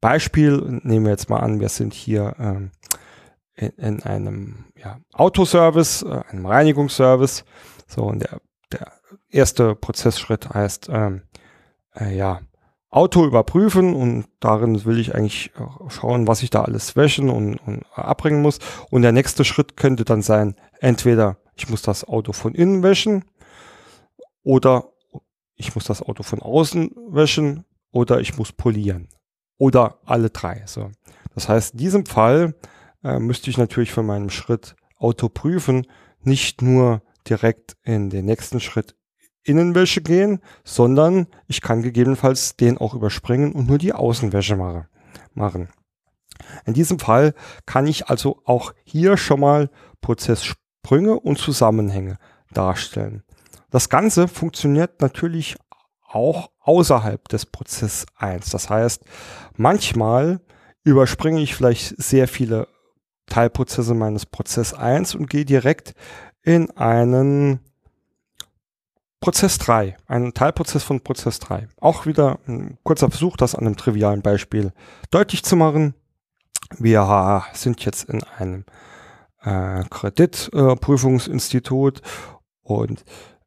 [0.00, 2.70] Beispiel, nehmen wir jetzt mal an, wir sind hier ähm,
[3.54, 7.44] in, in, einem ja, Autoservice, äh, einem Reinigungsservice.
[7.86, 8.40] So, und der,
[8.72, 8.92] der
[9.28, 11.22] erste Prozessschritt heißt, ähm,
[11.94, 12.40] äh, ja,
[12.90, 15.52] Auto überprüfen und darin will ich eigentlich
[15.88, 18.58] schauen, was ich da alles wäschen und, und abbringen muss.
[18.90, 23.24] Und der nächste Schritt könnte dann sein, entweder ich muss das Auto von innen wäschen
[24.42, 24.92] oder
[25.56, 29.08] ich muss das Auto von außen wäschen oder ich muss polieren
[29.58, 30.62] oder alle drei.
[30.66, 30.90] So.
[31.34, 32.54] Das heißt, in diesem Fall
[33.02, 35.86] äh, müsste ich natürlich von meinem Schritt Auto prüfen
[36.22, 38.95] nicht nur direkt in den nächsten Schritt
[39.46, 44.88] Innenwäsche gehen, sondern ich kann gegebenenfalls den auch überspringen und nur die Außenwäsche mache,
[45.34, 45.68] machen.
[46.64, 52.18] In diesem Fall kann ich also auch hier schon mal Prozesssprünge und Zusammenhänge
[52.52, 53.22] darstellen.
[53.70, 55.56] Das Ganze funktioniert natürlich
[56.08, 58.50] auch außerhalb des Prozess 1.
[58.50, 59.04] Das heißt,
[59.56, 60.40] manchmal
[60.84, 62.68] überspringe ich vielleicht sehr viele
[63.26, 65.94] Teilprozesse meines Prozess 1 und gehe direkt
[66.42, 67.60] in einen
[69.26, 71.66] Prozess 3, einen Teilprozess von Prozess 3.
[71.80, 74.72] Auch wieder ein kurzer Versuch, das an einem trivialen Beispiel
[75.10, 75.94] deutlich zu machen.
[76.78, 78.64] Wir sind jetzt in einem
[79.42, 82.02] äh, Kreditprüfungsinstitut äh,
[82.62, 83.04] und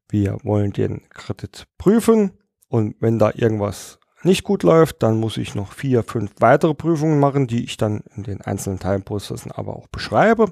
[0.09, 2.33] wir wollen den Kredit prüfen
[2.67, 7.21] und wenn da irgendwas nicht gut läuft, dann muss ich noch vier, fünf weitere Prüfungen
[7.21, 10.51] machen, die ich dann in den einzelnen Teilprozessen aber auch beschreibe.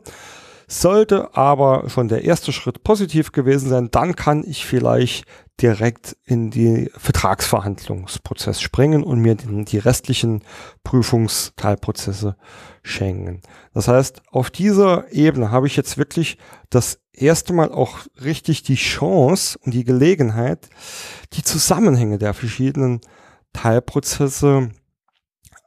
[0.70, 5.26] Sollte aber schon der erste Schritt positiv gewesen sein, dann kann ich vielleicht
[5.62, 10.44] direkt in die Vertragsverhandlungsprozess springen und mir die, die restlichen
[10.84, 12.36] Prüfungsteilprozesse
[12.84, 13.42] schenken.
[13.74, 16.38] Das heißt, auf dieser Ebene habe ich jetzt wirklich
[16.70, 20.70] das erste Mal auch richtig die Chance und die Gelegenheit,
[21.34, 23.02] die Zusammenhänge der verschiedenen
[23.54, 24.70] Teilprozesse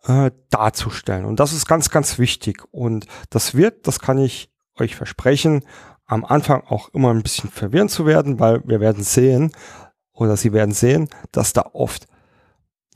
[0.04, 1.24] äh, darzustellen.
[1.24, 2.62] Und das ist ganz, ganz wichtig.
[2.70, 4.49] Und das wird, das kann ich
[4.80, 5.62] euch versprechen,
[6.10, 9.52] am Anfang auch immer ein bisschen verwirrend zu werden, weil wir werden sehen,
[10.12, 12.06] oder Sie werden sehen, dass da oft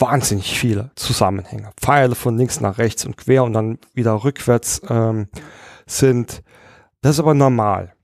[0.01, 5.29] wahnsinnig viele Zusammenhänge, Pfeile von links nach rechts und quer und dann wieder rückwärts ähm,
[5.87, 6.43] sind.
[7.03, 7.95] Das ist aber normal,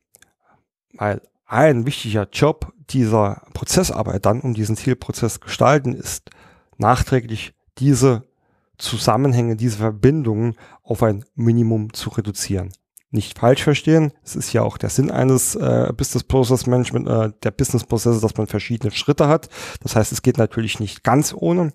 [0.95, 6.31] weil ein wichtiger Job dieser Prozessarbeit dann, um diesen Zielprozess gestalten, ist
[6.79, 8.23] nachträglich diese
[8.79, 12.73] Zusammenhänge, diese Verbindungen auf ein Minimum zu reduzieren
[13.11, 14.13] nicht falsch verstehen.
[14.23, 18.21] Es ist ja auch der Sinn eines äh, Business Process Management, äh, der Business Prozesse,
[18.21, 19.49] dass man verschiedene Schritte hat.
[19.83, 21.73] Das heißt, es geht natürlich nicht ganz ohne.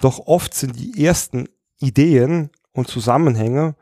[0.00, 3.74] Doch oft sind die ersten Ideen und Zusammenhänge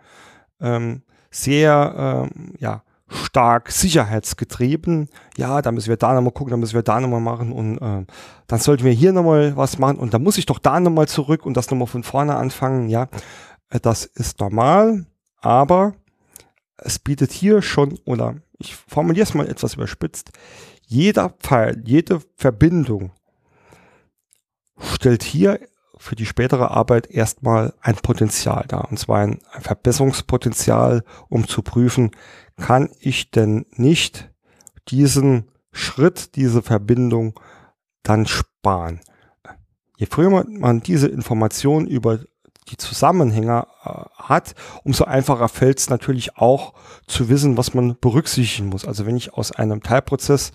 [0.61, 5.09] ähm, sehr ähm, ja, stark sicherheitsgetrieben.
[5.37, 8.07] Ja, da müssen wir da nochmal gucken, da müssen wir da nochmal machen und äh,
[8.47, 11.45] dann sollten wir hier nochmal was machen und dann muss ich doch da nochmal zurück
[11.45, 12.89] und das nochmal von vorne anfangen.
[12.89, 13.09] Ja,
[13.71, 15.07] äh, das ist normal,
[15.41, 15.95] aber
[16.85, 20.31] es bietet hier schon, oder ich formuliere es mal etwas überspitzt,
[20.87, 23.13] jeder Pfeil, jede Verbindung
[24.79, 25.61] stellt hier
[25.97, 28.91] für die spätere Arbeit erstmal ein Potenzial dar.
[28.91, 32.11] Und zwar ein Verbesserungspotenzial, um zu prüfen,
[32.57, 34.31] kann ich denn nicht
[34.89, 37.41] diesen Schritt, diese Verbindung
[38.03, 39.01] dann sparen.
[39.97, 42.21] Je früher man diese Information über
[42.69, 46.75] die Zusammenhänge äh, hat, umso einfacher fällt es natürlich auch
[47.07, 48.87] zu wissen, was man berücksichtigen muss.
[48.87, 50.53] Also wenn ich aus einem Teilprozess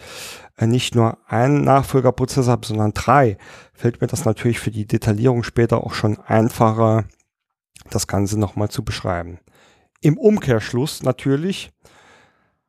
[0.57, 3.37] äh, nicht nur einen Nachfolgerprozess habe, sondern drei,
[3.73, 7.05] fällt mir das natürlich für die Detaillierung später auch schon einfacher,
[7.89, 9.39] das Ganze nochmal zu beschreiben.
[10.01, 11.71] Im Umkehrschluss natürlich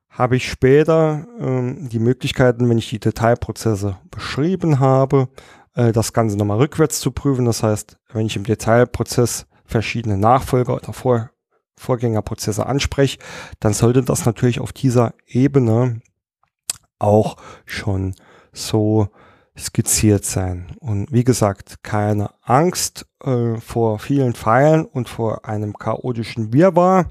[0.08, 5.28] habe ich später ähm, die Möglichkeiten, wenn ich die Detailprozesse beschrieben habe,
[5.74, 7.44] äh, das Ganze nochmal rückwärts zu prüfen.
[7.44, 11.30] Das heißt, wenn ich im Detailprozess verschiedene Nachfolger oder Vor
[11.76, 13.18] Vorgängerprozesse anspreche,
[13.58, 16.02] dann sollte das natürlich auf dieser Ebene
[16.98, 18.14] auch schon
[18.52, 19.08] so
[19.56, 20.76] skizziert sein.
[20.80, 27.10] Und wie gesagt, keine Angst äh, vor vielen Pfeilen und vor einem chaotischen Wirrwarr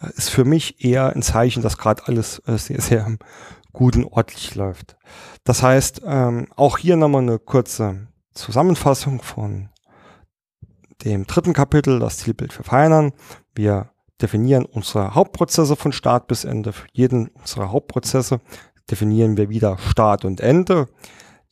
[0.00, 3.06] äh, ist für mich eher ein Zeichen, dass gerade alles äh, sehr, sehr
[3.72, 4.96] gut und ordentlich läuft.
[5.44, 9.68] Das heißt, ähm, auch hier nochmal eine kurze Zusammenfassung von
[11.04, 13.12] dem dritten Kapitel, das Zielbild verfeinern.
[13.54, 16.72] Wir definieren unsere Hauptprozesse von Start bis Ende.
[16.72, 18.40] Für jeden unserer Hauptprozesse
[18.90, 20.88] definieren wir wieder Start und Ende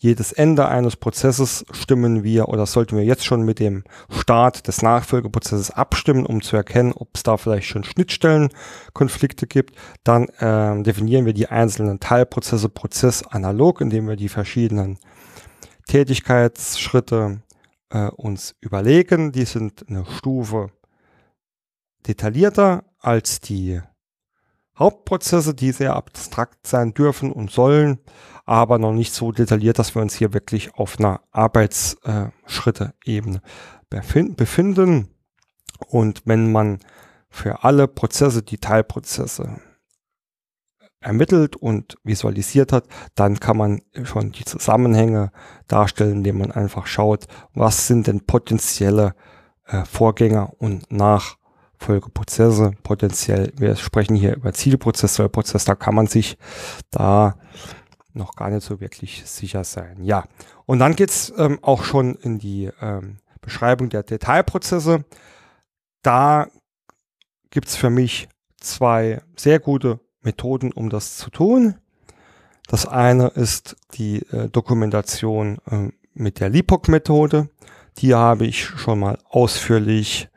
[0.00, 4.80] jedes Ende eines Prozesses stimmen wir oder sollten wir jetzt schon mit dem Start des
[4.80, 9.74] Nachfolgeprozesses abstimmen, um zu erkennen, ob es da vielleicht schon Schnittstellenkonflikte gibt.
[10.04, 14.98] Dann äh, definieren wir die einzelnen Teilprozesse prozessanalog, indem wir die verschiedenen
[15.88, 17.40] Tätigkeitsschritte
[17.90, 19.32] äh, uns überlegen.
[19.32, 20.70] Die sind eine Stufe
[22.06, 23.80] detaillierter als die
[24.78, 27.98] Hauptprozesse, die sehr abstrakt sein dürfen und sollen
[28.44, 33.42] aber noch nicht so detailliert, dass wir uns hier wirklich auf einer Arbeitsschritte-Ebene
[33.90, 35.08] befinden.
[35.88, 36.78] Und wenn man
[37.28, 39.60] für alle Prozesse die Teilprozesse
[41.00, 45.30] ermittelt und visualisiert hat, dann kann man schon die Zusammenhänge
[45.68, 49.14] darstellen, indem man einfach schaut, was sind denn potenzielle
[49.66, 52.72] äh, Vorgänger und Nachfolgeprozesse.
[52.82, 56.36] Potenziell, wir sprechen hier über Zielprozess, Sollprozess, da kann man sich
[56.90, 57.36] da
[58.12, 60.02] noch gar nicht so wirklich sicher sein.
[60.02, 60.24] Ja,
[60.66, 65.04] und dann geht's ähm, auch schon in die ähm, Beschreibung der Detailprozesse.
[66.02, 66.48] Da
[67.50, 68.28] gibt's für mich
[68.60, 71.76] zwei sehr gute Methoden, um das zu tun.
[72.68, 77.48] Das eine ist die äh, Dokumentation äh, mit der LIPOC-Methode.
[77.98, 80.28] Die habe ich schon mal ausführlich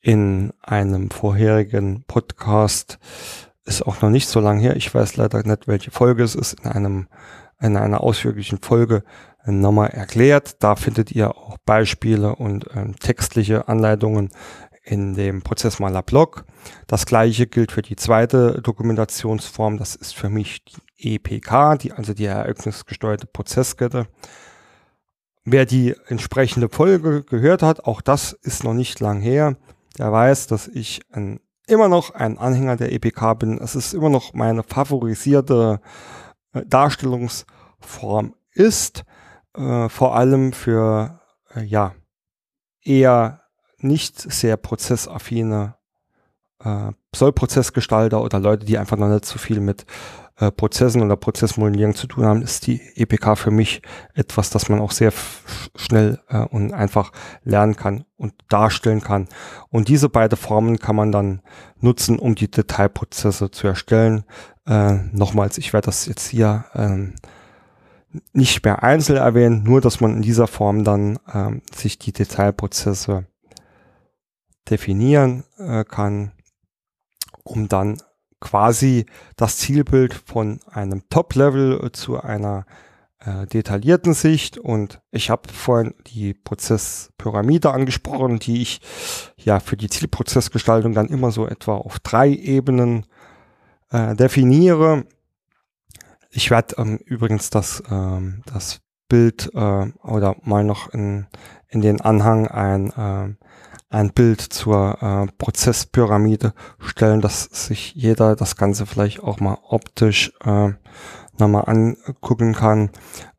[0.00, 2.98] in einem vorherigen Podcast,
[3.64, 6.60] ist auch noch nicht so lange her, ich weiß leider nicht, welche Folge es ist,
[6.60, 7.08] in einem
[7.60, 9.04] in einer ausführlichen Folge
[9.44, 10.62] äh, nochmal erklärt.
[10.62, 14.30] Da findet ihr auch Beispiele und ähm, textliche Anleitungen
[14.84, 16.44] in dem Prozessmaler Blog.
[16.86, 19.78] Das gleiche gilt für die zweite Dokumentationsform.
[19.78, 24.06] Das ist für mich die EPK, die, also die ereignisgesteuerte Prozesskette.
[25.44, 29.56] Wer die entsprechende Folge gehört hat, auch das ist noch nicht lang her,
[29.98, 33.58] der weiß, dass ich ein, immer noch ein Anhänger der EPK bin.
[33.58, 35.80] Es ist immer noch meine favorisierte
[36.52, 39.04] äh, Darstellungsform ist,
[39.54, 41.20] äh, vor allem für
[41.54, 41.94] äh, ja
[42.82, 43.43] eher
[43.84, 45.76] nicht sehr prozessaffine
[46.64, 49.86] äh, Sollprozessgestalter oder Leute, die einfach noch nicht so viel mit
[50.36, 53.82] äh, Prozessen oder Prozessmodellierung zu tun haben, ist die EPK für mich
[54.14, 55.12] etwas, das man auch sehr
[55.76, 57.12] schnell äh, und einfach
[57.44, 59.28] lernen kann und darstellen kann.
[59.70, 61.40] Und diese beiden Formen kann man dann
[61.78, 64.24] nutzen, um die Detailprozesse zu erstellen.
[64.66, 67.14] Äh, nochmals, ich werde das jetzt hier ähm,
[68.32, 73.26] nicht mehr einzeln erwähnen, nur dass man in dieser Form dann ähm, sich die Detailprozesse
[74.70, 76.32] definieren äh, kann,
[77.42, 77.98] um dann
[78.40, 82.66] quasi das Zielbild von einem Top-Level zu einer
[83.24, 84.58] äh, detaillierten Sicht.
[84.58, 88.80] Und ich habe vorhin die Prozesspyramide angesprochen, die ich
[89.36, 93.06] ja für die Zielprozessgestaltung dann immer so etwa auf drei Ebenen
[93.90, 95.04] äh, definiere.
[96.30, 101.26] Ich werde ähm, übrigens das, ähm, das Bild äh, oder mal noch in,
[101.68, 103.43] in den Anhang ein äh,
[103.94, 110.32] ein Bild zur äh, Prozesspyramide stellen, dass sich jeder das Ganze vielleicht auch mal optisch
[110.44, 110.70] äh,
[111.38, 112.90] nochmal angucken kann.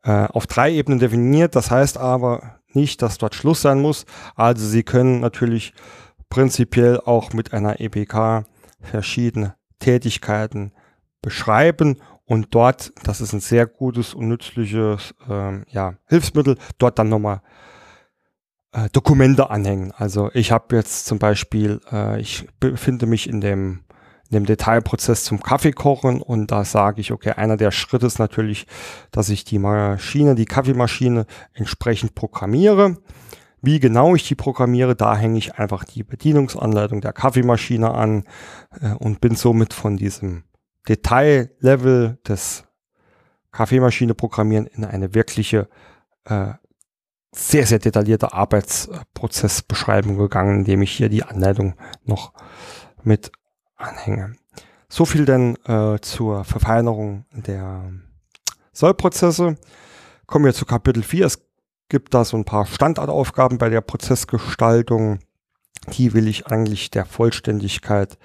[0.03, 4.05] Äh, auf drei Ebenen definiert, das heißt aber nicht, dass dort Schluss sein muss.
[4.35, 5.73] Also Sie können natürlich
[6.29, 8.45] prinzipiell auch mit einer EPK
[8.81, 10.71] verschiedene Tätigkeiten
[11.21, 17.09] beschreiben und dort, das ist ein sehr gutes und nützliches äh, ja, Hilfsmittel, dort dann
[17.09, 17.41] nochmal
[18.75, 19.93] äh, Dokumente anhängen.
[19.95, 23.83] Also ich habe jetzt zum Beispiel, äh, ich befinde mich in dem,
[24.29, 28.67] in dem Detailprozess zum Kaffeekochen und da sage ich, okay, einer der Schritte ist natürlich,
[29.11, 32.97] dass ich die Maschine, die Kaffeemaschine entsprechend programmiere.
[33.61, 38.25] Wie genau ich die programmiere, da hänge ich einfach die Bedienungsanleitung der Kaffeemaschine an
[38.81, 40.43] äh, und bin somit von diesem
[40.89, 42.65] Detaillevel des
[43.51, 45.69] Kaffeemaschine programmieren in eine wirkliche
[46.25, 46.53] äh,
[47.35, 52.33] sehr, sehr detaillierte Arbeitsprozessbeschreibung gegangen, indem ich hier die Anleitung noch
[53.03, 53.31] mit
[53.75, 54.35] anhänge.
[54.87, 57.91] So viel denn äh, zur Verfeinerung der
[58.71, 59.57] Sollprozesse.
[60.25, 61.25] Kommen wir zu Kapitel 4.
[61.25, 61.39] Es
[61.89, 65.19] gibt da so ein paar Standardaufgaben bei der Prozessgestaltung.
[65.91, 68.17] Die will ich eigentlich der Vollständigkeit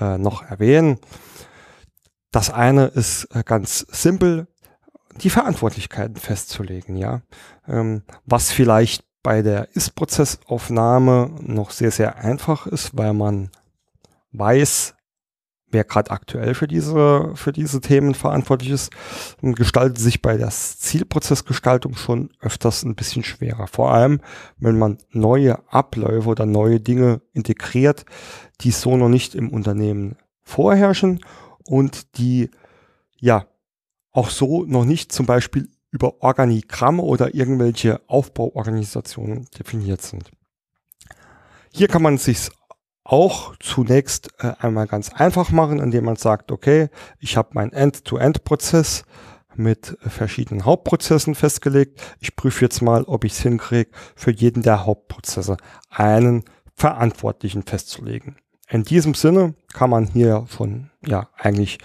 [0.00, 0.98] äh, noch erwähnen.
[2.30, 4.48] Das eine ist äh, ganz simpel
[5.22, 7.22] die Verantwortlichkeiten festzulegen, ja.
[7.68, 13.50] Ähm, was vielleicht bei der Ist-Prozessaufnahme noch sehr, sehr einfach ist, weil man
[14.32, 14.94] weiß,
[15.68, 18.92] wer gerade aktuell für diese, für diese Themen verantwortlich ist,
[19.42, 23.66] gestaltet sich bei der Zielprozessgestaltung schon öfters ein bisschen schwerer.
[23.66, 24.20] Vor allem,
[24.58, 28.04] wenn man neue Abläufe oder neue Dinge integriert,
[28.60, 31.20] die so noch nicht im Unternehmen vorherrschen
[31.64, 32.50] und die,
[33.18, 33.46] ja,
[34.16, 40.30] auch so noch nicht zum Beispiel über Organigramme oder irgendwelche Aufbauorganisationen definiert sind.
[41.70, 42.48] Hier kann man sich
[43.04, 46.88] auch zunächst äh, einmal ganz einfach machen, indem man sagt, okay,
[47.20, 49.04] ich habe meinen End-to-End-Prozess
[49.54, 52.02] mit verschiedenen Hauptprozessen festgelegt.
[52.20, 55.56] Ich prüfe jetzt mal, ob ich es hinkriege, für jeden der Hauptprozesse
[55.90, 56.44] einen
[56.74, 58.36] Verantwortlichen festzulegen.
[58.68, 61.78] In diesem Sinne kann man hier schon ja eigentlich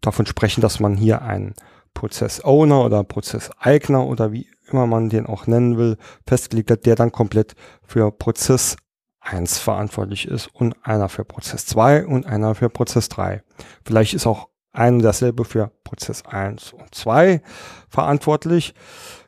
[0.00, 1.54] davon sprechen, dass man hier einen
[1.94, 7.12] Prozess-Owner oder Prozesseigner oder wie immer man den auch nennen will, festgelegt hat, der dann
[7.12, 8.76] komplett für Prozess
[9.20, 13.42] 1 verantwortlich ist und einer für Prozess 2 und einer für Prozess 3.
[13.84, 17.40] Vielleicht ist auch ein und dasselbe für Prozess 1 und 2
[17.88, 18.74] verantwortlich.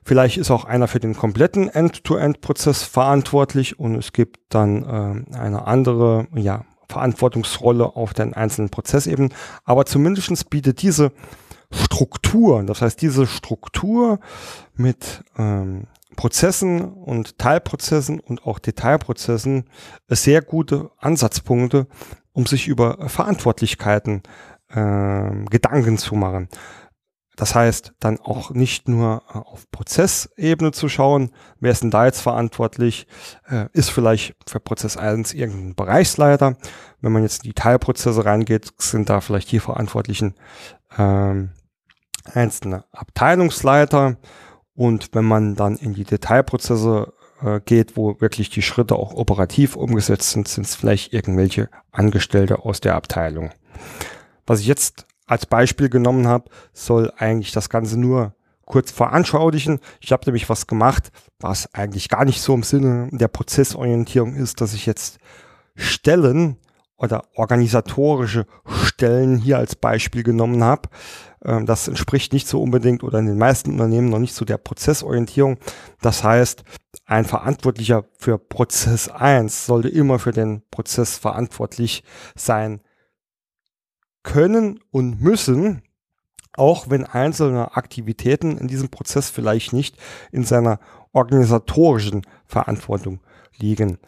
[0.04, 4.82] Vielleicht ist auch einer für den kompletten End-to-End-Prozess verantwortlich und es gibt dann
[5.32, 9.32] äh, eine andere ja, Verantwortungsrolle auf den einzelnen Prozessebenen.
[9.64, 11.12] Aber zumindest bietet diese
[11.70, 14.20] Struktur, das heißt diese Struktur
[14.74, 19.64] mit ähm, Prozessen und Teilprozessen und auch Detailprozessen
[20.09, 21.87] sehr gute Ansatzpunkte,
[22.32, 24.22] um sich über Verantwortlichkeiten
[24.70, 26.49] äh, Gedanken zu machen.
[27.37, 31.30] Das heißt, dann auch nicht nur äh, auf Prozessebene zu schauen,
[31.61, 33.07] wer ist denn da jetzt verantwortlich,
[33.49, 36.57] äh, ist vielleicht für Prozess 1 irgendein Bereichsleiter.
[37.03, 40.34] Wenn man jetzt in die Teilprozesse reingeht, sind da vielleicht die Verantwortlichen
[40.99, 41.51] ähm,
[42.24, 44.16] einzelne Abteilungsleiter.
[44.74, 47.12] Und wenn man dann in die Detailprozesse
[47.43, 52.61] äh, geht, wo wirklich die Schritte auch operativ umgesetzt sind, sind es vielleicht irgendwelche Angestellte
[52.61, 53.51] aus der Abteilung.
[54.47, 59.81] Was ich jetzt als Beispiel genommen habe, soll eigentlich das Ganze nur kurz veranschaulichen.
[60.01, 61.11] Ich habe nämlich was gemacht,
[61.41, 65.18] was eigentlich gar nicht so im Sinne der Prozessorientierung ist, dass ich jetzt
[65.74, 66.57] Stellen
[66.99, 68.47] oder organisatorische
[68.85, 70.89] Stellen hier als Beispiel genommen habe.
[71.45, 74.59] Ähm, das entspricht nicht so unbedingt oder in den meisten Unternehmen noch nicht so der
[74.59, 75.59] Prozessorientierung.
[76.01, 76.64] Das heißt,
[77.05, 82.03] ein Verantwortlicher für Prozess 1 sollte immer für den Prozess verantwortlich
[82.35, 82.81] sein
[84.27, 85.83] können und müssen,
[86.55, 89.97] auch wenn einzelne Aktivitäten in diesem Prozess vielleicht nicht
[90.33, 90.81] in seiner
[91.12, 93.20] organisatorischen Verantwortung
[93.57, 93.99] liegen.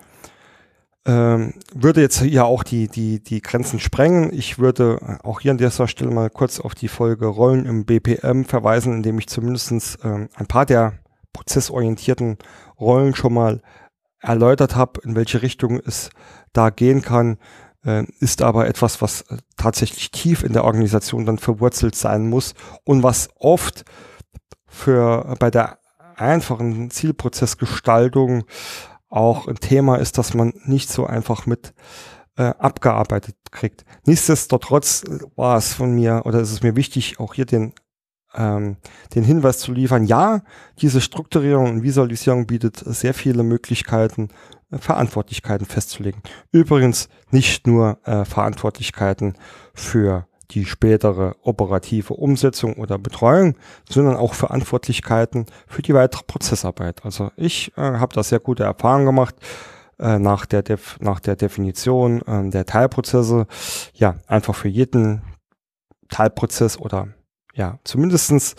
[1.06, 4.32] Ähm, würde jetzt hier auch die, die, die Grenzen sprengen.
[4.32, 8.44] Ich würde auch hier an dieser Stelle mal kurz auf die Folge Rollen im BPM
[8.44, 10.94] verweisen, indem ich zumindest ähm, ein paar der
[11.32, 12.38] prozessorientierten
[12.78, 13.62] Rollen schon mal
[14.20, 16.10] erläutert habe, in welche Richtung es
[16.52, 17.38] da gehen kann
[18.20, 22.54] ist aber etwas, was äh, tatsächlich tief in der Organisation dann verwurzelt sein muss
[22.84, 23.84] und was oft
[24.66, 25.78] für äh, bei der
[26.16, 28.44] einfachen Zielprozessgestaltung
[29.08, 31.72] auch ein Thema ist, dass man nicht so einfach mit
[32.36, 33.84] äh, abgearbeitet kriegt.
[34.04, 35.04] Nichtsdestotrotz
[35.36, 37.74] war es von mir oder ist es mir wichtig, auch hier den
[38.34, 38.76] ähm,
[39.14, 40.42] den Hinweis zu liefern, ja,
[40.80, 44.28] diese Strukturierung und Visualisierung bietet sehr viele Möglichkeiten,
[44.70, 46.22] Verantwortlichkeiten festzulegen.
[46.52, 49.34] Übrigens nicht nur äh, Verantwortlichkeiten
[49.72, 53.56] für die spätere operative Umsetzung oder Betreuung,
[53.88, 57.04] sondern auch Verantwortlichkeiten für die weitere Prozessarbeit.
[57.04, 59.34] Also ich äh, habe da sehr gute Erfahrungen gemacht
[59.98, 63.46] äh, nach, der Def nach der Definition äh, der Teilprozesse.
[63.94, 65.22] Ja, einfach für jeden
[66.08, 67.08] Teilprozess oder
[67.58, 68.54] ja, zumindestens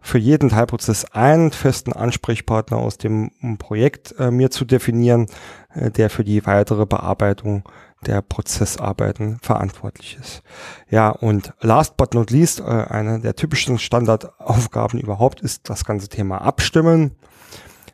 [0.00, 5.26] für jeden Teilprozess einen festen Ansprechpartner aus dem Projekt äh, mir zu definieren,
[5.74, 7.64] äh, der für die weitere Bearbeitung
[8.04, 10.42] der Prozessarbeiten verantwortlich ist.
[10.90, 16.08] Ja, und last but not least, äh, eine der typischen Standardaufgaben überhaupt ist das ganze
[16.08, 17.12] Thema Abstimmen.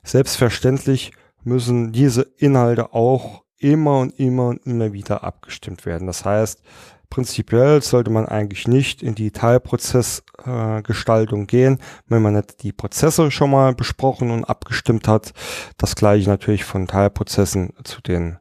[0.03, 1.13] Selbstverständlich
[1.45, 6.07] müssen diese Inhalte auch immer und immer und immer wieder abgestimmt werden.
[6.07, 6.63] Das heißt,
[7.11, 13.31] Prinzipiell sollte man eigentlich nicht in die Teilprozessgestaltung äh, gehen, wenn man nicht die Prozesse
[13.31, 15.33] schon mal besprochen und abgestimmt hat.
[15.79, 18.39] Das gleiche natürlich von Teilprozessen zu den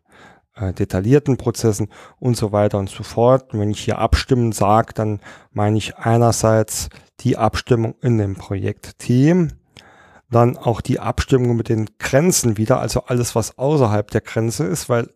[0.55, 1.87] äh, detaillierten Prozessen
[2.19, 3.53] und so weiter und so fort.
[3.53, 6.89] Und wenn ich hier abstimmen sage, dann meine ich einerseits
[7.21, 9.53] die Abstimmung in dem Projektteam,
[10.29, 14.89] dann auch die Abstimmung mit den Grenzen wieder, also alles, was außerhalb der Grenze ist,
[14.89, 15.09] weil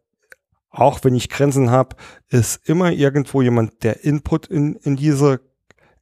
[0.72, 1.96] auch wenn ich Grenzen habe,
[2.30, 5.42] ist immer irgendwo jemand, der Input in, in diese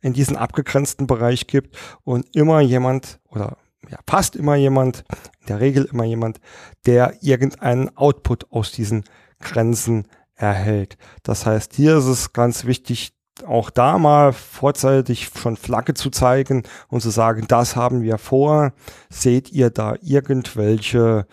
[0.02, 3.58] in diesen abgegrenzten Bereich gibt und immer jemand oder
[3.90, 5.04] ja, fast immer jemand,
[5.42, 6.40] in der Regel immer jemand,
[6.86, 9.04] der irgendeinen Output aus diesen
[9.40, 10.98] Grenzen erhält.
[11.24, 13.14] Das heißt, hier ist es ganz wichtig,
[13.46, 18.74] auch da mal vorzeitig schon Flagge zu zeigen und zu sagen, das haben wir vor.
[19.10, 21.26] Seht ihr da irgendwelche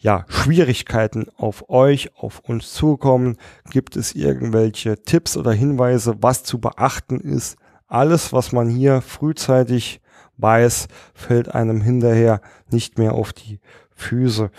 [0.00, 3.36] ja, Schwierigkeiten auf euch, auf uns zukommen?
[3.70, 7.56] Gibt es irgendwelche Tipps oder Hinweise, was zu beachten ist?
[7.86, 10.00] Alles, was man hier frühzeitig
[10.38, 12.40] weiß, fällt einem hinterher
[12.70, 14.50] nicht mehr auf die Füße.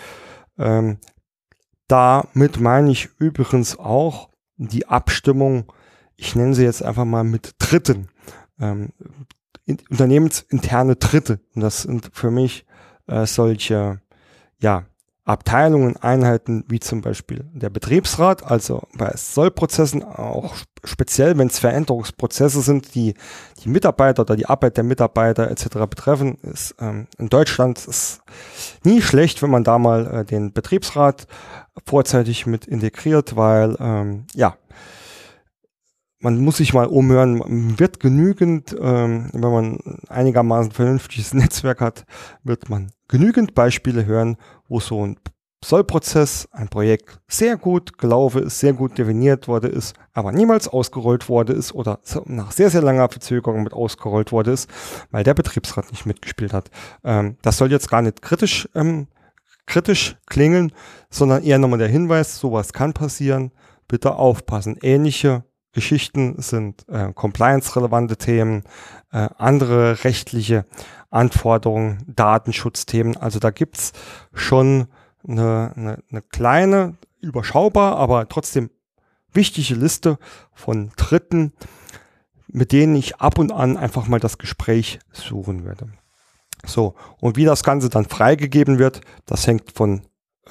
[0.60, 1.00] Ähm,
[1.88, 5.74] damit meine ich übrigens auch die Abstimmung,
[6.18, 8.10] ich nenne sie jetzt einfach mal mit Dritten,
[8.60, 8.90] ähm,
[9.90, 11.40] unternehmensinterne Dritte.
[11.56, 12.66] Und das sind für mich
[13.08, 14.02] äh, solche
[14.60, 14.86] ja,
[15.24, 22.62] Abteilungen, Einheiten wie zum Beispiel der Betriebsrat, also bei Sollprozessen auch speziell, wenn es Veränderungsprozesse
[22.62, 23.14] sind, die
[23.64, 25.68] die Mitarbeiter oder die Arbeit der Mitarbeiter etc.
[25.88, 28.22] betreffen, ist ähm, in Deutschland ist
[28.84, 31.28] nie schlecht, wenn man da mal äh, den Betriebsrat
[31.86, 34.56] vorzeitig mit integriert, weil ähm, ja
[36.22, 42.06] man muss sich mal umhören, man wird genügend, ähm, wenn man einigermaßen vernünftiges Netzwerk hat,
[42.44, 45.18] wird man genügend Beispiele hören, wo so ein
[45.64, 51.30] Sollprozess, ein Projekt sehr gut gelaufen ist, sehr gut definiert wurde ist, aber niemals ausgerollt
[51.30, 54.70] wurde ist oder nach sehr, sehr langer Verzögerung mit ausgerollt wurde ist,
[55.12, 56.72] weil der Betriebsrat nicht mitgespielt hat.
[57.04, 59.08] Ähm, das soll jetzt gar nicht kritisch, ähm,
[59.68, 60.74] kritisch klingen,
[61.12, 63.52] sondern eher nochmal der Hinweis, sowas kann passieren,
[63.88, 64.78] bitte aufpassen.
[64.82, 65.44] Ähnliche
[65.74, 68.64] Geschichten sind äh, compliance-relevante Themen,
[69.12, 70.66] äh, andere rechtliche
[71.10, 73.18] Anforderungen, Datenschutzthemen.
[73.18, 73.94] Also da gibt's
[74.34, 74.88] schon
[75.28, 78.70] eine, eine, eine kleine, überschaubar, aber trotzdem
[79.32, 80.18] wichtige Liste
[80.54, 81.54] von Dritten,
[82.48, 85.92] mit denen ich ab und an einfach mal das Gespräch suchen werde.
[86.66, 90.02] So, und wie das Ganze dann freigegeben wird, das hängt von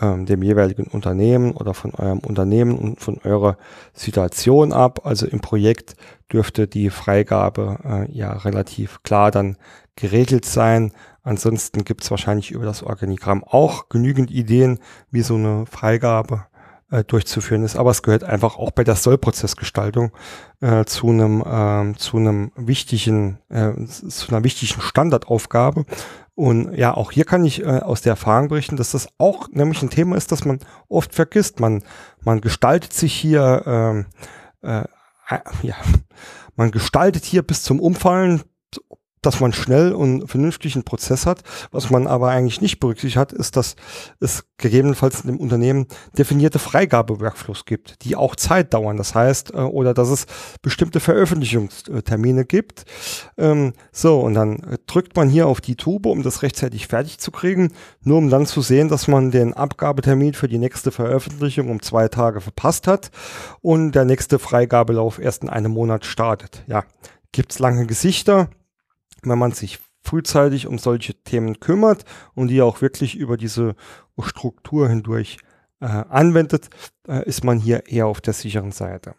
[0.01, 3.57] ähm, dem jeweiligen Unternehmen oder von eurem Unternehmen und von eurer
[3.93, 5.05] Situation ab.
[5.05, 5.97] Also im Projekt
[6.33, 9.57] dürfte die Freigabe äh, ja relativ klar dann
[9.97, 10.93] geregelt sein.
[11.23, 14.79] Ansonsten gibt es wahrscheinlich über das Organigramm auch genügend Ideen,
[15.11, 16.47] wie so eine Freigabe
[16.91, 17.77] äh, durchzuführen ist.
[17.77, 20.13] Aber es gehört einfach auch bei der Sollprozessgestaltung
[20.61, 25.85] äh, zu einem äh, zu einem wichtigen äh, zu einer wichtigen Standardaufgabe.
[26.41, 29.83] Und ja, auch hier kann ich äh, aus der Erfahrung berichten, dass das auch nämlich
[29.83, 31.61] ein Thema ist, das man oft vergisst.
[31.61, 31.83] Man
[32.25, 34.07] man gestaltet sich hier ähm,
[34.63, 34.85] äh,
[35.61, 35.75] ja,
[36.57, 38.43] man gestaltet hier bis zum Umfallen
[39.23, 41.43] dass man schnell und vernünftig einen Prozess hat.
[41.71, 43.77] Was man aber eigentlich nicht berücksichtigt hat, ist, dass
[44.19, 48.97] es gegebenenfalls in dem Unternehmen definierte Freigabe-Workflows gibt, die auch Zeit dauern.
[48.97, 50.27] Das heißt, äh, oder dass es
[50.63, 52.85] bestimmte Veröffentlichungstermine gibt.
[53.37, 57.31] Ähm, so, und dann drückt man hier auf die Tube, um das rechtzeitig fertig zu
[57.31, 61.83] kriegen, nur um dann zu sehen, dass man den Abgabetermin für die nächste Veröffentlichung um
[61.83, 63.11] zwei Tage verpasst hat
[63.61, 66.63] und der nächste Freigabelauf erst in einem Monat startet.
[66.67, 66.85] Ja,
[67.33, 68.49] gibt's lange Gesichter
[69.23, 72.05] wenn man sich frühzeitig um solche Themen kümmert
[72.35, 73.75] und die auch wirklich über diese
[74.19, 75.39] Struktur hindurch
[75.81, 76.69] äh, anwendet,
[77.09, 79.15] äh, ist man hier eher auf der sicheren Seite.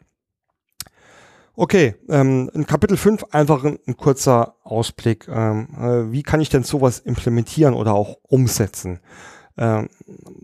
[1.55, 5.27] Okay, ähm, in Kapitel 5 einfach ein, ein kurzer Ausblick.
[5.27, 8.99] Ähm, äh, wie kann ich denn sowas implementieren oder auch umsetzen?
[9.57, 9.89] Ähm,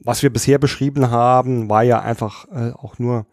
[0.03, 3.26] was wir bisher beschrieben haben, war ja einfach äh, auch nur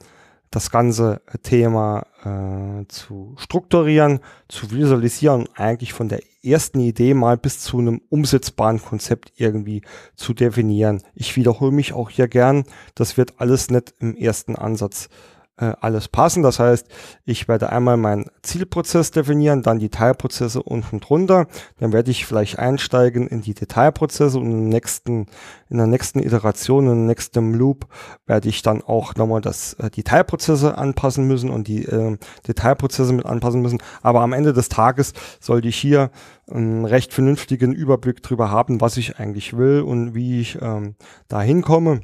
[0.54, 7.60] das ganze Thema äh, zu strukturieren, zu visualisieren, eigentlich von der ersten Idee mal bis
[7.60, 9.82] zu einem umsetzbaren Konzept irgendwie
[10.14, 11.02] zu definieren.
[11.14, 16.08] Ich wiederhole mich auch hier gern, das wird alles nicht im ersten Ansatz äh, alles
[16.08, 16.42] passen.
[16.42, 16.88] Das heißt,
[17.24, 21.46] ich werde einmal meinen Zielprozess definieren, dann die Teilprozesse unten drunter.
[21.78, 25.26] Dann werde ich vielleicht einsteigen in die Detailprozesse und im nächsten,
[25.68, 27.86] in der nächsten Iteration, im nächsten Loop
[28.26, 32.16] werde ich dann auch nochmal das, äh, die Teilprozesse anpassen müssen und die äh,
[32.48, 33.80] Detailprozesse mit anpassen müssen.
[34.02, 36.10] Aber am Ende des Tages sollte ich hier
[36.50, 40.96] einen recht vernünftigen Überblick darüber haben, was ich eigentlich will und wie ich ähm,
[41.28, 42.00] da hinkomme.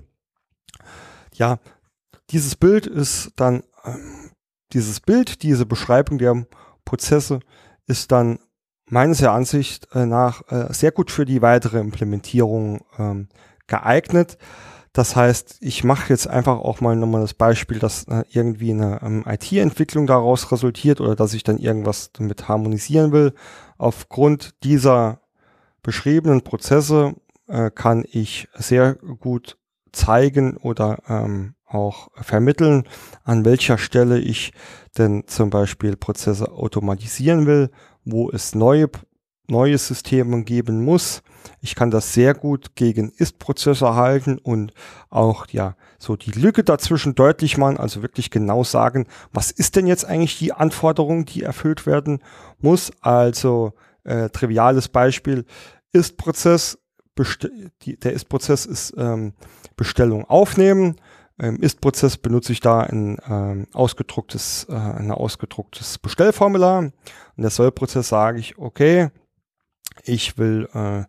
[1.35, 1.59] Ja,
[2.31, 3.63] dieses Bild ist dann,
[4.73, 6.47] dieses Bild, diese Beschreibung der
[6.85, 7.41] Prozesse
[7.87, 8.39] ist dann
[8.91, 13.29] meines Erachtens äh, nach äh, sehr gut für die weitere Implementierung ähm,
[13.67, 14.37] geeignet.
[14.93, 19.01] Das heißt, ich mache jetzt einfach auch mal nochmal das Beispiel, dass äh, irgendwie eine
[19.03, 23.33] ähm, IT-Entwicklung daraus resultiert oder dass ich dann irgendwas damit harmonisieren will.
[23.79, 25.21] Aufgrund dieser
[25.83, 27.15] beschriebenen Prozesse
[27.75, 29.59] kann ich sehr gut
[29.93, 32.85] zeigen oder ähm, auch vermitteln,
[33.25, 34.53] an welcher Stelle ich
[34.99, 37.71] denn zum Beispiel Prozesse automatisieren will,
[38.05, 38.91] wo es neue,
[39.47, 41.23] neue Systeme geben muss.
[41.61, 44.73] Ich kann das sehr gut gegen Ist-Prozesse halten und
[45.11, 49.87] auch, ja, so die Lücke dazwischen deutlich machen, also wirklich genau sagen, was ist denn
[49.87, 52.21] jetzt eigentlich die Anforderung, die erfüllt werden
[52.59, 52.91] muss.
[53.01, 53.75] Also,
[54.05, 55.45] äh, triviales Beispiel,
[55.93, 56.79] Ist-Prozess,
[58.03, 59.35] der Ist-Prozess ist ähm,
[59.77, 60.97] Bestellung aufnehmen,
[61.41, 66.81] im Ist-Prozess benutze ich da ein ähm, ausgedrucktes, äh, ein ausgedrucktes Bestellformular.
[66.81, 66.93] Und
[67.37, 69.09] der Soll-Prozess sage ich, okay,
[70.05, 71.05] ich will äh,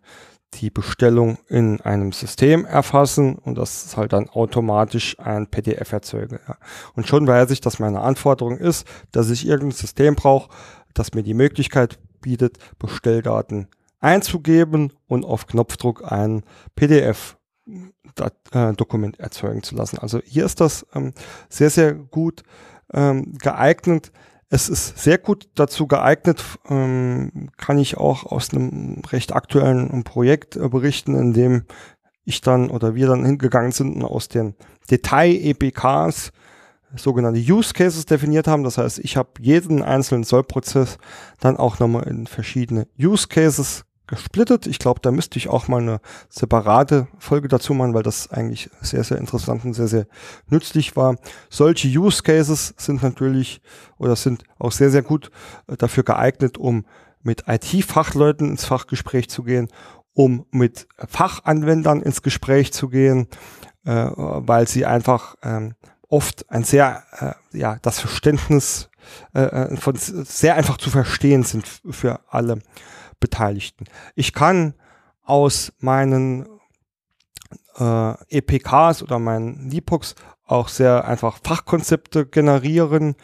[0.54, 6.40] die Bestellung in einem System erfassen und das ist halt dann automatisch ein PDF erzeuge.
[6.48, 6.56] Ja.
[6.94, 10.50] Und schon weiß ich, dass meine Anforderung ist, dass ich irgendein System brauche,
[10.94, 13.68] das mir die Möglichkeit bietet, Bestelldaten
[14.02, 16.42] einzugeben und auf Knopfdruck ein
[16.74, 17.38] PDF
[18.52, 19.98] äh, Dokument erzeugen zu lassen.
[19.98, 21.14] Also hier ist das ähm,
[21.48, 22.42] sehr, sehr gut
[22.92, 24.12] ähm, geeignet.
[24.48, 30.56] Es ist sehr gut dazu geeignet, ähm, kann ich auch aus einem recht aktuellen Projekt
[30.56, 31.64] äh, berichten, in dem
[32.24, 34.54] ich dann oder wir dann hingegangen sind und aus den
[34.90, 36.32] Detail-EPKs
[36.96, 38.64] sogenannte Use Cases definiert haben.
[38.64, 40.98] Das heißt, ich habe jeden einzelnen Sollprozess
[41.40, 44.66] dann auch nochmal in verschiedene Use Cases gesplittet.
[44.66, 48.70] Ich glaube, da müsste ich auch mal eine separate Folge dazu machen, weil das eigentlich
[48.80, 50.06] sehr, sehr interessant und sehr, sehr
[50.48, 51.16] nützlich war.
[51.50, 53.60] Solche Use Cases sind natürlich
[53.98, 55.30] oder sind auch sehr, sehr gut
[55.66, 56.84] äh, dafür geeignet, um
[57.22, 59.68] mit IT-Fachleuten ins Fachgespräch zu gehen,
[60.12, 63.28] um mit Fachanwendern ins Gespräch zu gehen,
[63.84, 65.74] äh, weil sie einfach ähm,
[66.08, 67.04] oft ein sehr,
[67.52, 68.90] äh, ja, das Verständnis
[69.34, 72.58] äh, äh von sehr einfach zu verstehen sind für alle
[73.22, 73.86] Beteiligten.
[74.14, 74.74] Ich kann
[75.24, 76.46] aus meinen
[77.78, 80.14] äh, EPKs oder meinen LIPOX
[80.44, 83.14] auch sehr einfach Fachkonzepte generieren,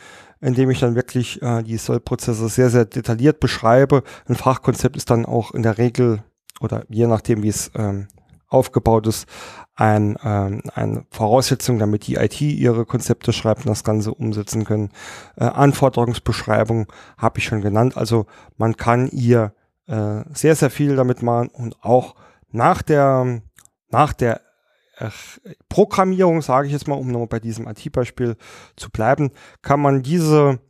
[0.41, 4.03] indem ich dann wirklich äh, die Sollprozesse sehr, sehr detailliert beschreibe.
[4.27, 6.23] Ein Fachkonzept ist dann auch in der Regel
[6.61, 8.09] oder je nachdem, wie es ähm,
[8.49, 9.27] aufgebaut ist,
[9.75, 14.91] ein, ähm, eine Voraussetzung, damit die IT ihre Konzepte schreibt und das Ganze umsetzen können.
[15.37, 16.87] Äh, Anforderungsbeschreibung
[17.17, 17.97] habe ich schon genannt.
[17.97, 18.27] Also
[18.57, 19.53] man kann ihr
[19.89, 22.15] äh, sehr, sehr viel damit machen und auch
[22.51, 23.43] nach der,
[23.91, 24.41] nach der
[24.99, 25.11] äh,
[25.69, 28.37] Programmierung, sage ich jetzt mal, um nochmal bei diesem IT-Beispiel
[28.77, 29.31] zu bleiben,
[29.63, 30.61] kann man diese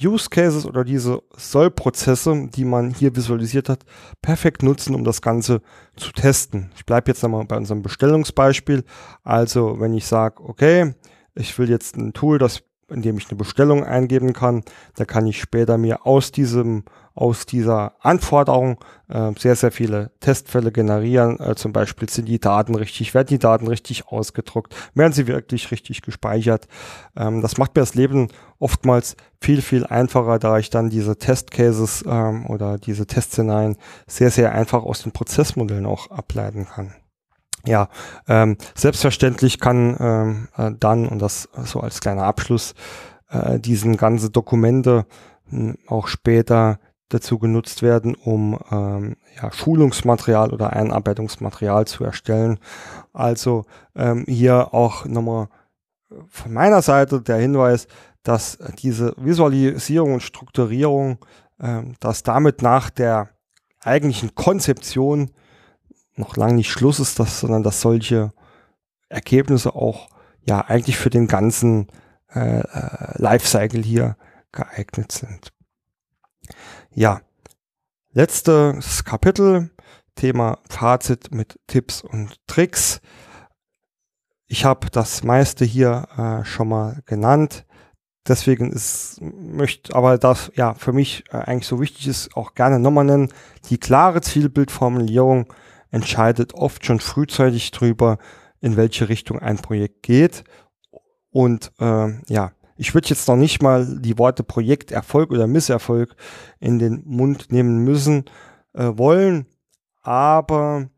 [0.00, 3.84] Use Cases oder diese Sollprozesse, die man hier visualisiert hat,
[4.22, 5.60] perfekt nutzen, um das Ganze
[5.96, 6.70] zu testen.
[6.76, 8.84] Ich bleibe jetzt nochmal bei unserem Bestellungsbeispiel.
[9.24, 10.94] Also wenn ich sage, okay,
[11.34, 14.62] ich will jetzt ein Tool, das in dem ich eine Bestellung eingeben kann.
[14.96, 16.84] Da kann ich später mir aus diesem,
[17.14, 18.78] aus dieser Anforderung
[19.08, 21.38] äh, sehr, sehr viele Testfälle generieren.
[21.40, 25.70] Äh, zum Beispiel sind die Daten richtig, werden die Daten richtig ausgedruckt, werden sie wirklich
[25.70, 26.68] richtig gespeichert.
[27.16, 28.28] Ähm, das macht mir das Leben
[28.58, 33.76] oftmals viel, viel einfacher, da ich dann diese Testcases ähm, oder diese Testszenarien
[34.06, 36.94] sehr, sehr einfach aus den Prozessmodellen auch ableiten kann
[37.66, 37.88] ja,
[38.28, 42.74] ähm, selbstverständlich kann ähm, äh, dann, und das so als kleiner Abschluss,
[43.30, 45.06] äh, diesen ganze Dokumente
[45.52, 46.78] äh, auch später
[47.08, 52.58] dazu genutzt werden, um ähm, ja, Schulungsmaterial oder Einarbeitungsmaterial zu erstellen.
[53.12, 53.64] Also
[53.96, 55.48] ähm, hier auch nochmal
[56.28, 57.86] von meiner Seite der Hinweis,
[58.22, 61.18] dass diese Visualisierung und Strukturierung,
[61.60, 63.30] ähm, dass damit nach der
[63.80, 65.30] eigentlichen Konzeption
[66.18, 68.32] noch lange nicht Schluss ist, dass, sondern dass solche
[69.08, 70.08] Ergebnisse auch
[70.46, 71.88] ja eigentlich für den ganzen
[72.34, 74.16] äh, äh, Lifecycle hier
[74.52, 75.52] geeignet sind.
[76.92, 77.20] Ja,
[78.12, 79.70] letztes Kapitel,
[80.14, 83.00] Thema Fazit mit Tipps und Tricks.
[84.46, 87.64] Ich habe das meiste hier äh, schon mal genannt.
[88.26, 92.78] Deswegen ist, möchte aber das ja für mich äh, eigentlich so wichtig ist, auch gerne
[92.78, 93.32] nochmal nennen,
[93.70, 95.52] die klare Zielbildformulierung
[95.90, 98.18] entscheidet oft schon frühzeitig drüber,
[98.60, 100.44] in welche Richtung ein Projekt geht.
[101.30, 106.14] Und äh, ja, ich würde jetzt noch nicht mal die Worte Projekterfolg oder Misserfolg
[106.60, 108.24] in den Mund nehmen müssen
[108.72, 109.46] äh, wollen,
[110.02, 110.88] aber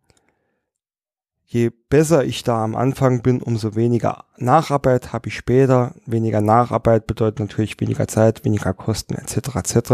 [1.46, 5.94] je besser ich da am Anfang bin, umso weniger Nacharbeit habe ich später.
[6.06, 9.56] Weniger Nacharbeit bedeutet natürlich weniger Zeit, weniger Kosten etc.
[9.56, 9.90] etc.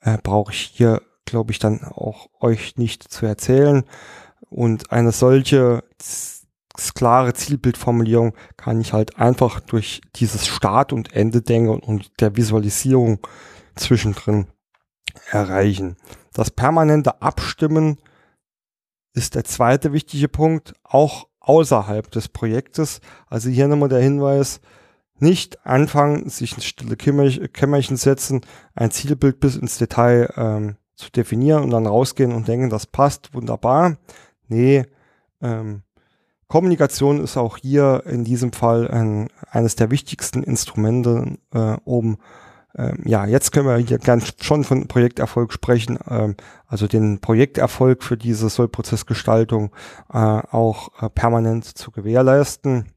[0.00, 3.84] Äh, Brauche ich hier, glaube ich, dann auch euch nicht zu erzählen.
[4.56, 5.84] Und eine solche
[6.94, 13.18] klare Zielbildformulierung kann ich halt einfach durch dieses Start- und Ende-Denken und der Visualisierung
[13.74, 14.46] zwischendrin
[15.30, 15.96] erreichen.
[16.32, 17.98] Das permanente Abstimmen
[19.12, 23.02] ist der zweite wichtige Punkt, auch außerhalb des Projektes.
[23.26, 24.62] Also hier nochmal der Hinweis,
[25.18, 28.40] nicht anfangen, sich ein stille Kämmerchen setzen,
[28.74, 33.34] ein Zielbild bis ins Detail ähm, zu definieren und dann rausgehen und denken, das passt
[33.34, 33.98] wunderbar.
[34.48, 34.84] Nee,
[35.40, 35.82] ähm,
[36.48, 42.18] Kommunikation ist auch hier in diesem Fall ein, eines der wichtigsten Instrumente, äh, um
[42.78, 46.36] ähm, ja, jetzt können wir hier ganz schon von Projekterfolg sprechen, ähm,
[46.66, 49.74] also den Projekterfolg für diese Sollprozessgestaltung
[50.12, 52.92] äh, auch äh, permanent zu gewährleisten.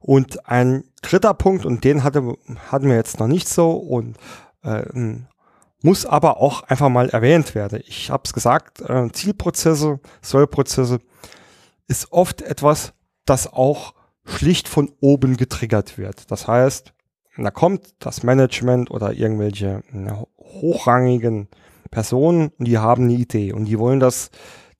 [0.00, 2.36] Und ein dritter Punkt, und den hatte,
[2.70, 4.16] hatten wir jetzt noch nicht so, und
[4.64, 4.82] äh,
[5.82, 7.82] muss aber auch einfach mal erwähnt werden.
[7.86, 11.00] Ich habe es gesagt, äh, Zielprozesse, Sollprozesse
[11.88, 12.92] ist oft etwas,
[13.24, 16.30] das auch schlicht von oben getriggert wird.
[16.30, 16.92] Das heißt,
[17.36, 21.48] da kommt das Management oder irgendwelche na, hochrangigen
[21.90, 24.30] Personen und die haben eine Idee und die wollen das,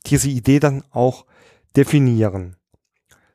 [0.07, 1.25] diese Idee dann auch
[1.77, 2.57] definieren.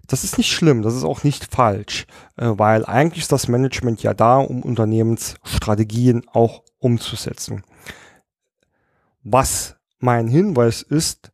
[0.08, 2.06] Das ist nicht schlimm, das ist auch nicht falsch,
[2.38, 7.64] äh, weil eigentlich ist das Management ja da, um Unternehmensstrategien auch umzusetzen.
[9.24, 11.32] Was mein Hinweis ist,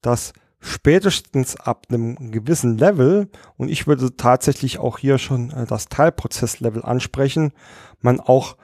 [0.00, 3.28] dass spätestens ab einem gewissen Level,
[3.58, 7.52] und ich würde tatsächlich auch hier schon äh, das Teilprozesslevel ansprechen,
[8.00, 8.56] man auch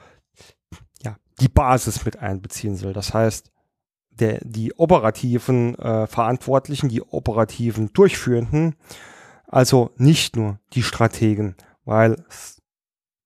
[1.03, 2.93] ja, die Basis mit einbeziehen soll.
[2.93, 3.51] Das heißt,
[4.09, 8.75] der, die operativen äh, Verantwortlichen, die operativen Durchführenden,
[9.47, 11.55] also nicht nur die Strategen,
[11.85, 12.23] weil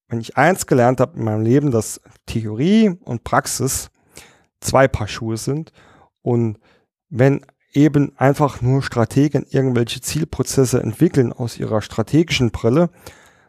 [0.07, 3.89] wenn ich eins gelernt habe in meinem Leben, dass Theorie und Praxis
[4.59, 5.71] zwei Paar Schuhe sind
[6.21, 6.57] und
[7.09, 12.89] wenn eben einfach nur Strategen irgendwelche Zielprozesse entwickeln aus ihrer strategischen Brille,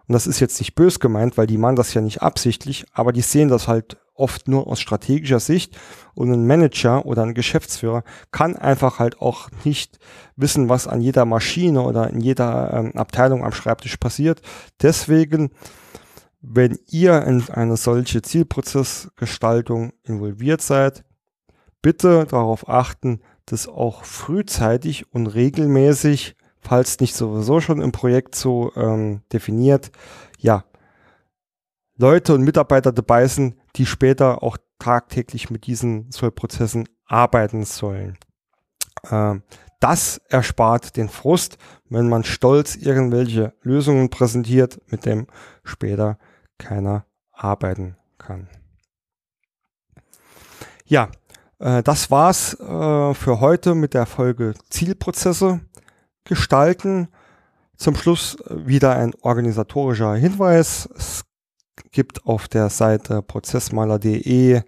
[0.06, 3.12] und das ist jetzt nicht bös gemeint, weil die machen das ja nicht absichtlich, aber
[3.12, 5.78] die sehen das halt oft nur aus strategischer Sicht
[6.14, 8.02] und ein Manager oder ein Geschäftsführer
[8.32, 9.98] kann einfach halt auch nicht
[10.34, 14.40] wissen, was an jeder Maschine oder in jeder ähm, Abteilung am Schreibtisch passiert.
[14.82, 15.50] Deswegen,
[16.40, 21.04] wenn ihr in eine solche Zielprozessgestaltung involviert seid,
[21.82, 28.72] bitte darauf achten, das auch frühzeitig und regelmäßig, falls nicht sowieso schon im Projekt so
[28.76, 29.90] ähm, definiert,
[30.38, 30.64] ja,
[31.96, 38.16] Leute und Mitarbeiter dabei sind, die später auch tagtäglich mit diesen Sollprozessen arbeiten sollen.
[39.10, 39.42] Ähm,
[39.80, 41.58] das erspart den Frust,
[41.88, 45.26] wenn man stolz irgendwelche Lösungen präsentiert, mit dem
[45.64, 46.18] später
[46.58, 48.48] keiner arbeiten kann.
[50.84, 51.10] Ja,
[51.58, 55.60] äh, das war's äh, für heute mit der Folge Zielprozesse
[56.24, 57.08] gestalten.
[57.76, 60.88] Zum Schluss wieder ein organisatorischer Hinweis.
[60.96, 61.24] Es
[61.92, 64.62] gibt auf der Seite prozessmaler.de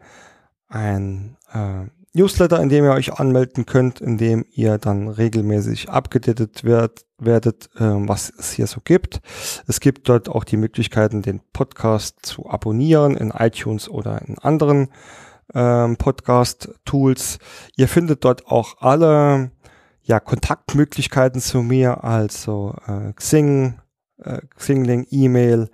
[0.68, 6.64] ein äh, Newsletter, in dem ihr euch anmelden könnt, in dem ihr dann regelmäßig abgedatet
[6.64, 9.20] wird, werdet, äh, was es hier so gibt.
[9.68, 14.88] Es gibt dort auch die Möglichkeiten, den Podcast zu abonnieren in iTunes oder in anderen
[15.54, 17.38] ähm, Podcast-Tools.
[17.76, 19.52] Ihr findet dort auch alle
[20.02, 23.78] ja, Kontaktmöglichkeiten zu mir, also äh, Xing,
[24.18, 25.70] äh, Xingling, E-Mail,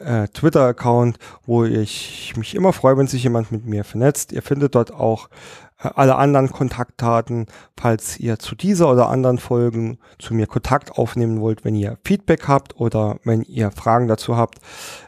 [0.00, 4.32] äh, Twitter-Account, wo ich mich immer freue, wenn sich jemand mit mir vernetzt.
[4.32, 5.28] Ihr findet dort auch
[5.82, 7.46] äh, alle anderen Kontaktdaten,
[7.76, 12.48] falls ihr zu dieser oder anderen Folgen zu mir Kontakt aufnehmen wollt, wenn ihr Feedback
[12.48, 14.58] habt oder wenn ihr Fragen dazu habt.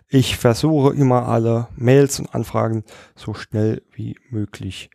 [0.08, 2.84] Ich versuche immer alle Mails und Anfragen
[3.16, 4.90] so schnell wie möglich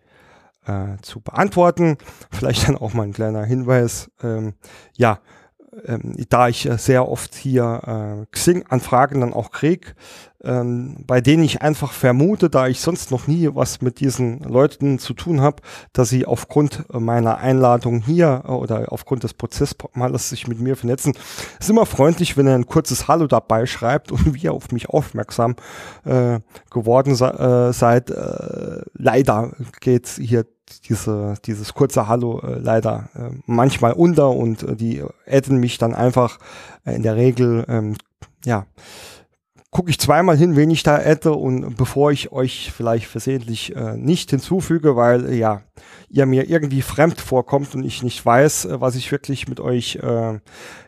[0.68, 1.98] äh, zu beantworten.
[2.32, 4.12] Vielleicht dann auch mal ein kleiner Hinweis.
[4.22, 4.54] Ähm,
[4.96, 5.20] ja,
[5.86, 9.96] ähm, da ich sehr oft hier äh, Xing-Anfragen dann auch krieg,
[10.44, 15.00] ähm, bei denen ich einfach vermute, da ich sonst noch nie was mit diesen Leuten
[15.00, 15.64] zu tun habe,
[15.94, 21.14] dass sie aufgrund meiner Einladung hier äh, oder aufgrund des Prozessmales sich mit mir vernetzen.
[21.60, 24.90] Ist immer freundlich, wenn ihr ein kurzes Hallo dabei schreibt und wie ihr auf mich
[24.90, 25.56] aufmerksam
[26.06, 26.40] äh,
[26.72, 28.12] geworden se äh, seid.
[28.12, 30.46] Äh, leider geht hier
[30.86, 35.94] diese, dieses kurze Hallo äh, leider äh, manchmal unter und äh, die adden mich dann
[35.94, 36.40] einfach
[36.86, 37.96] äh, in der Regel, ähm,
[38.46, 38.66] ja,
[39.78, 43.96] gucke ich zweimal hin, wen ich da adde und bevor ich euch vielleicht versehentlich äh,
[43.96, 45.62] nicht hinzufüge, weil äh, ja,
[46.10, 49.98] ihr mir irgendwie fremd vorkommt und ich nicht weiß, äh, was ich wirklich mit euch
[49.98, 50.40] äh,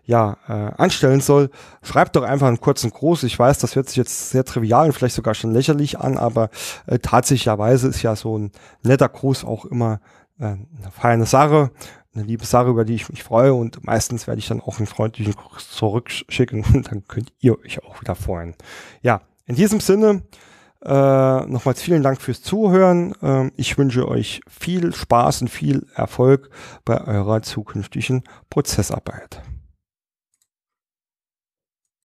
[0.05, 1.51] ja, äh, anstellen soll,
[1.83, 3.21] schreibt doch einfach einen kurzen Gruß.
[3.25, 6.49] Ich weiß, das hört sich jetzt sehr trivial und vielleicht sogar schon lächerlich an, aber
[6.87, 9.99] äh, tatsächlicherweise ist ja so ein netter Gruß auch immer
[10.39, 11.69] äh, eine feine Sache
[12.19, 14.87] eine liebe Sache, über die ich mich freue und meistens werde ich dann auch einen
[14.87, 18.55] freundlichen Gruß zurückschicken und dann könnt ihr euch auch wieder freuen.
[19.01, 20.23] Ja, in diesem Sinne
[20.83, 23.13] äh, nochmals vielen Dank fürs Zuhören.
[23.21, 26.49] Ähm, ich wünsche euch viel Spaß und viel Erfolg
[26.85, 29.41] bei eurer zukünftigen Prozessarbeit.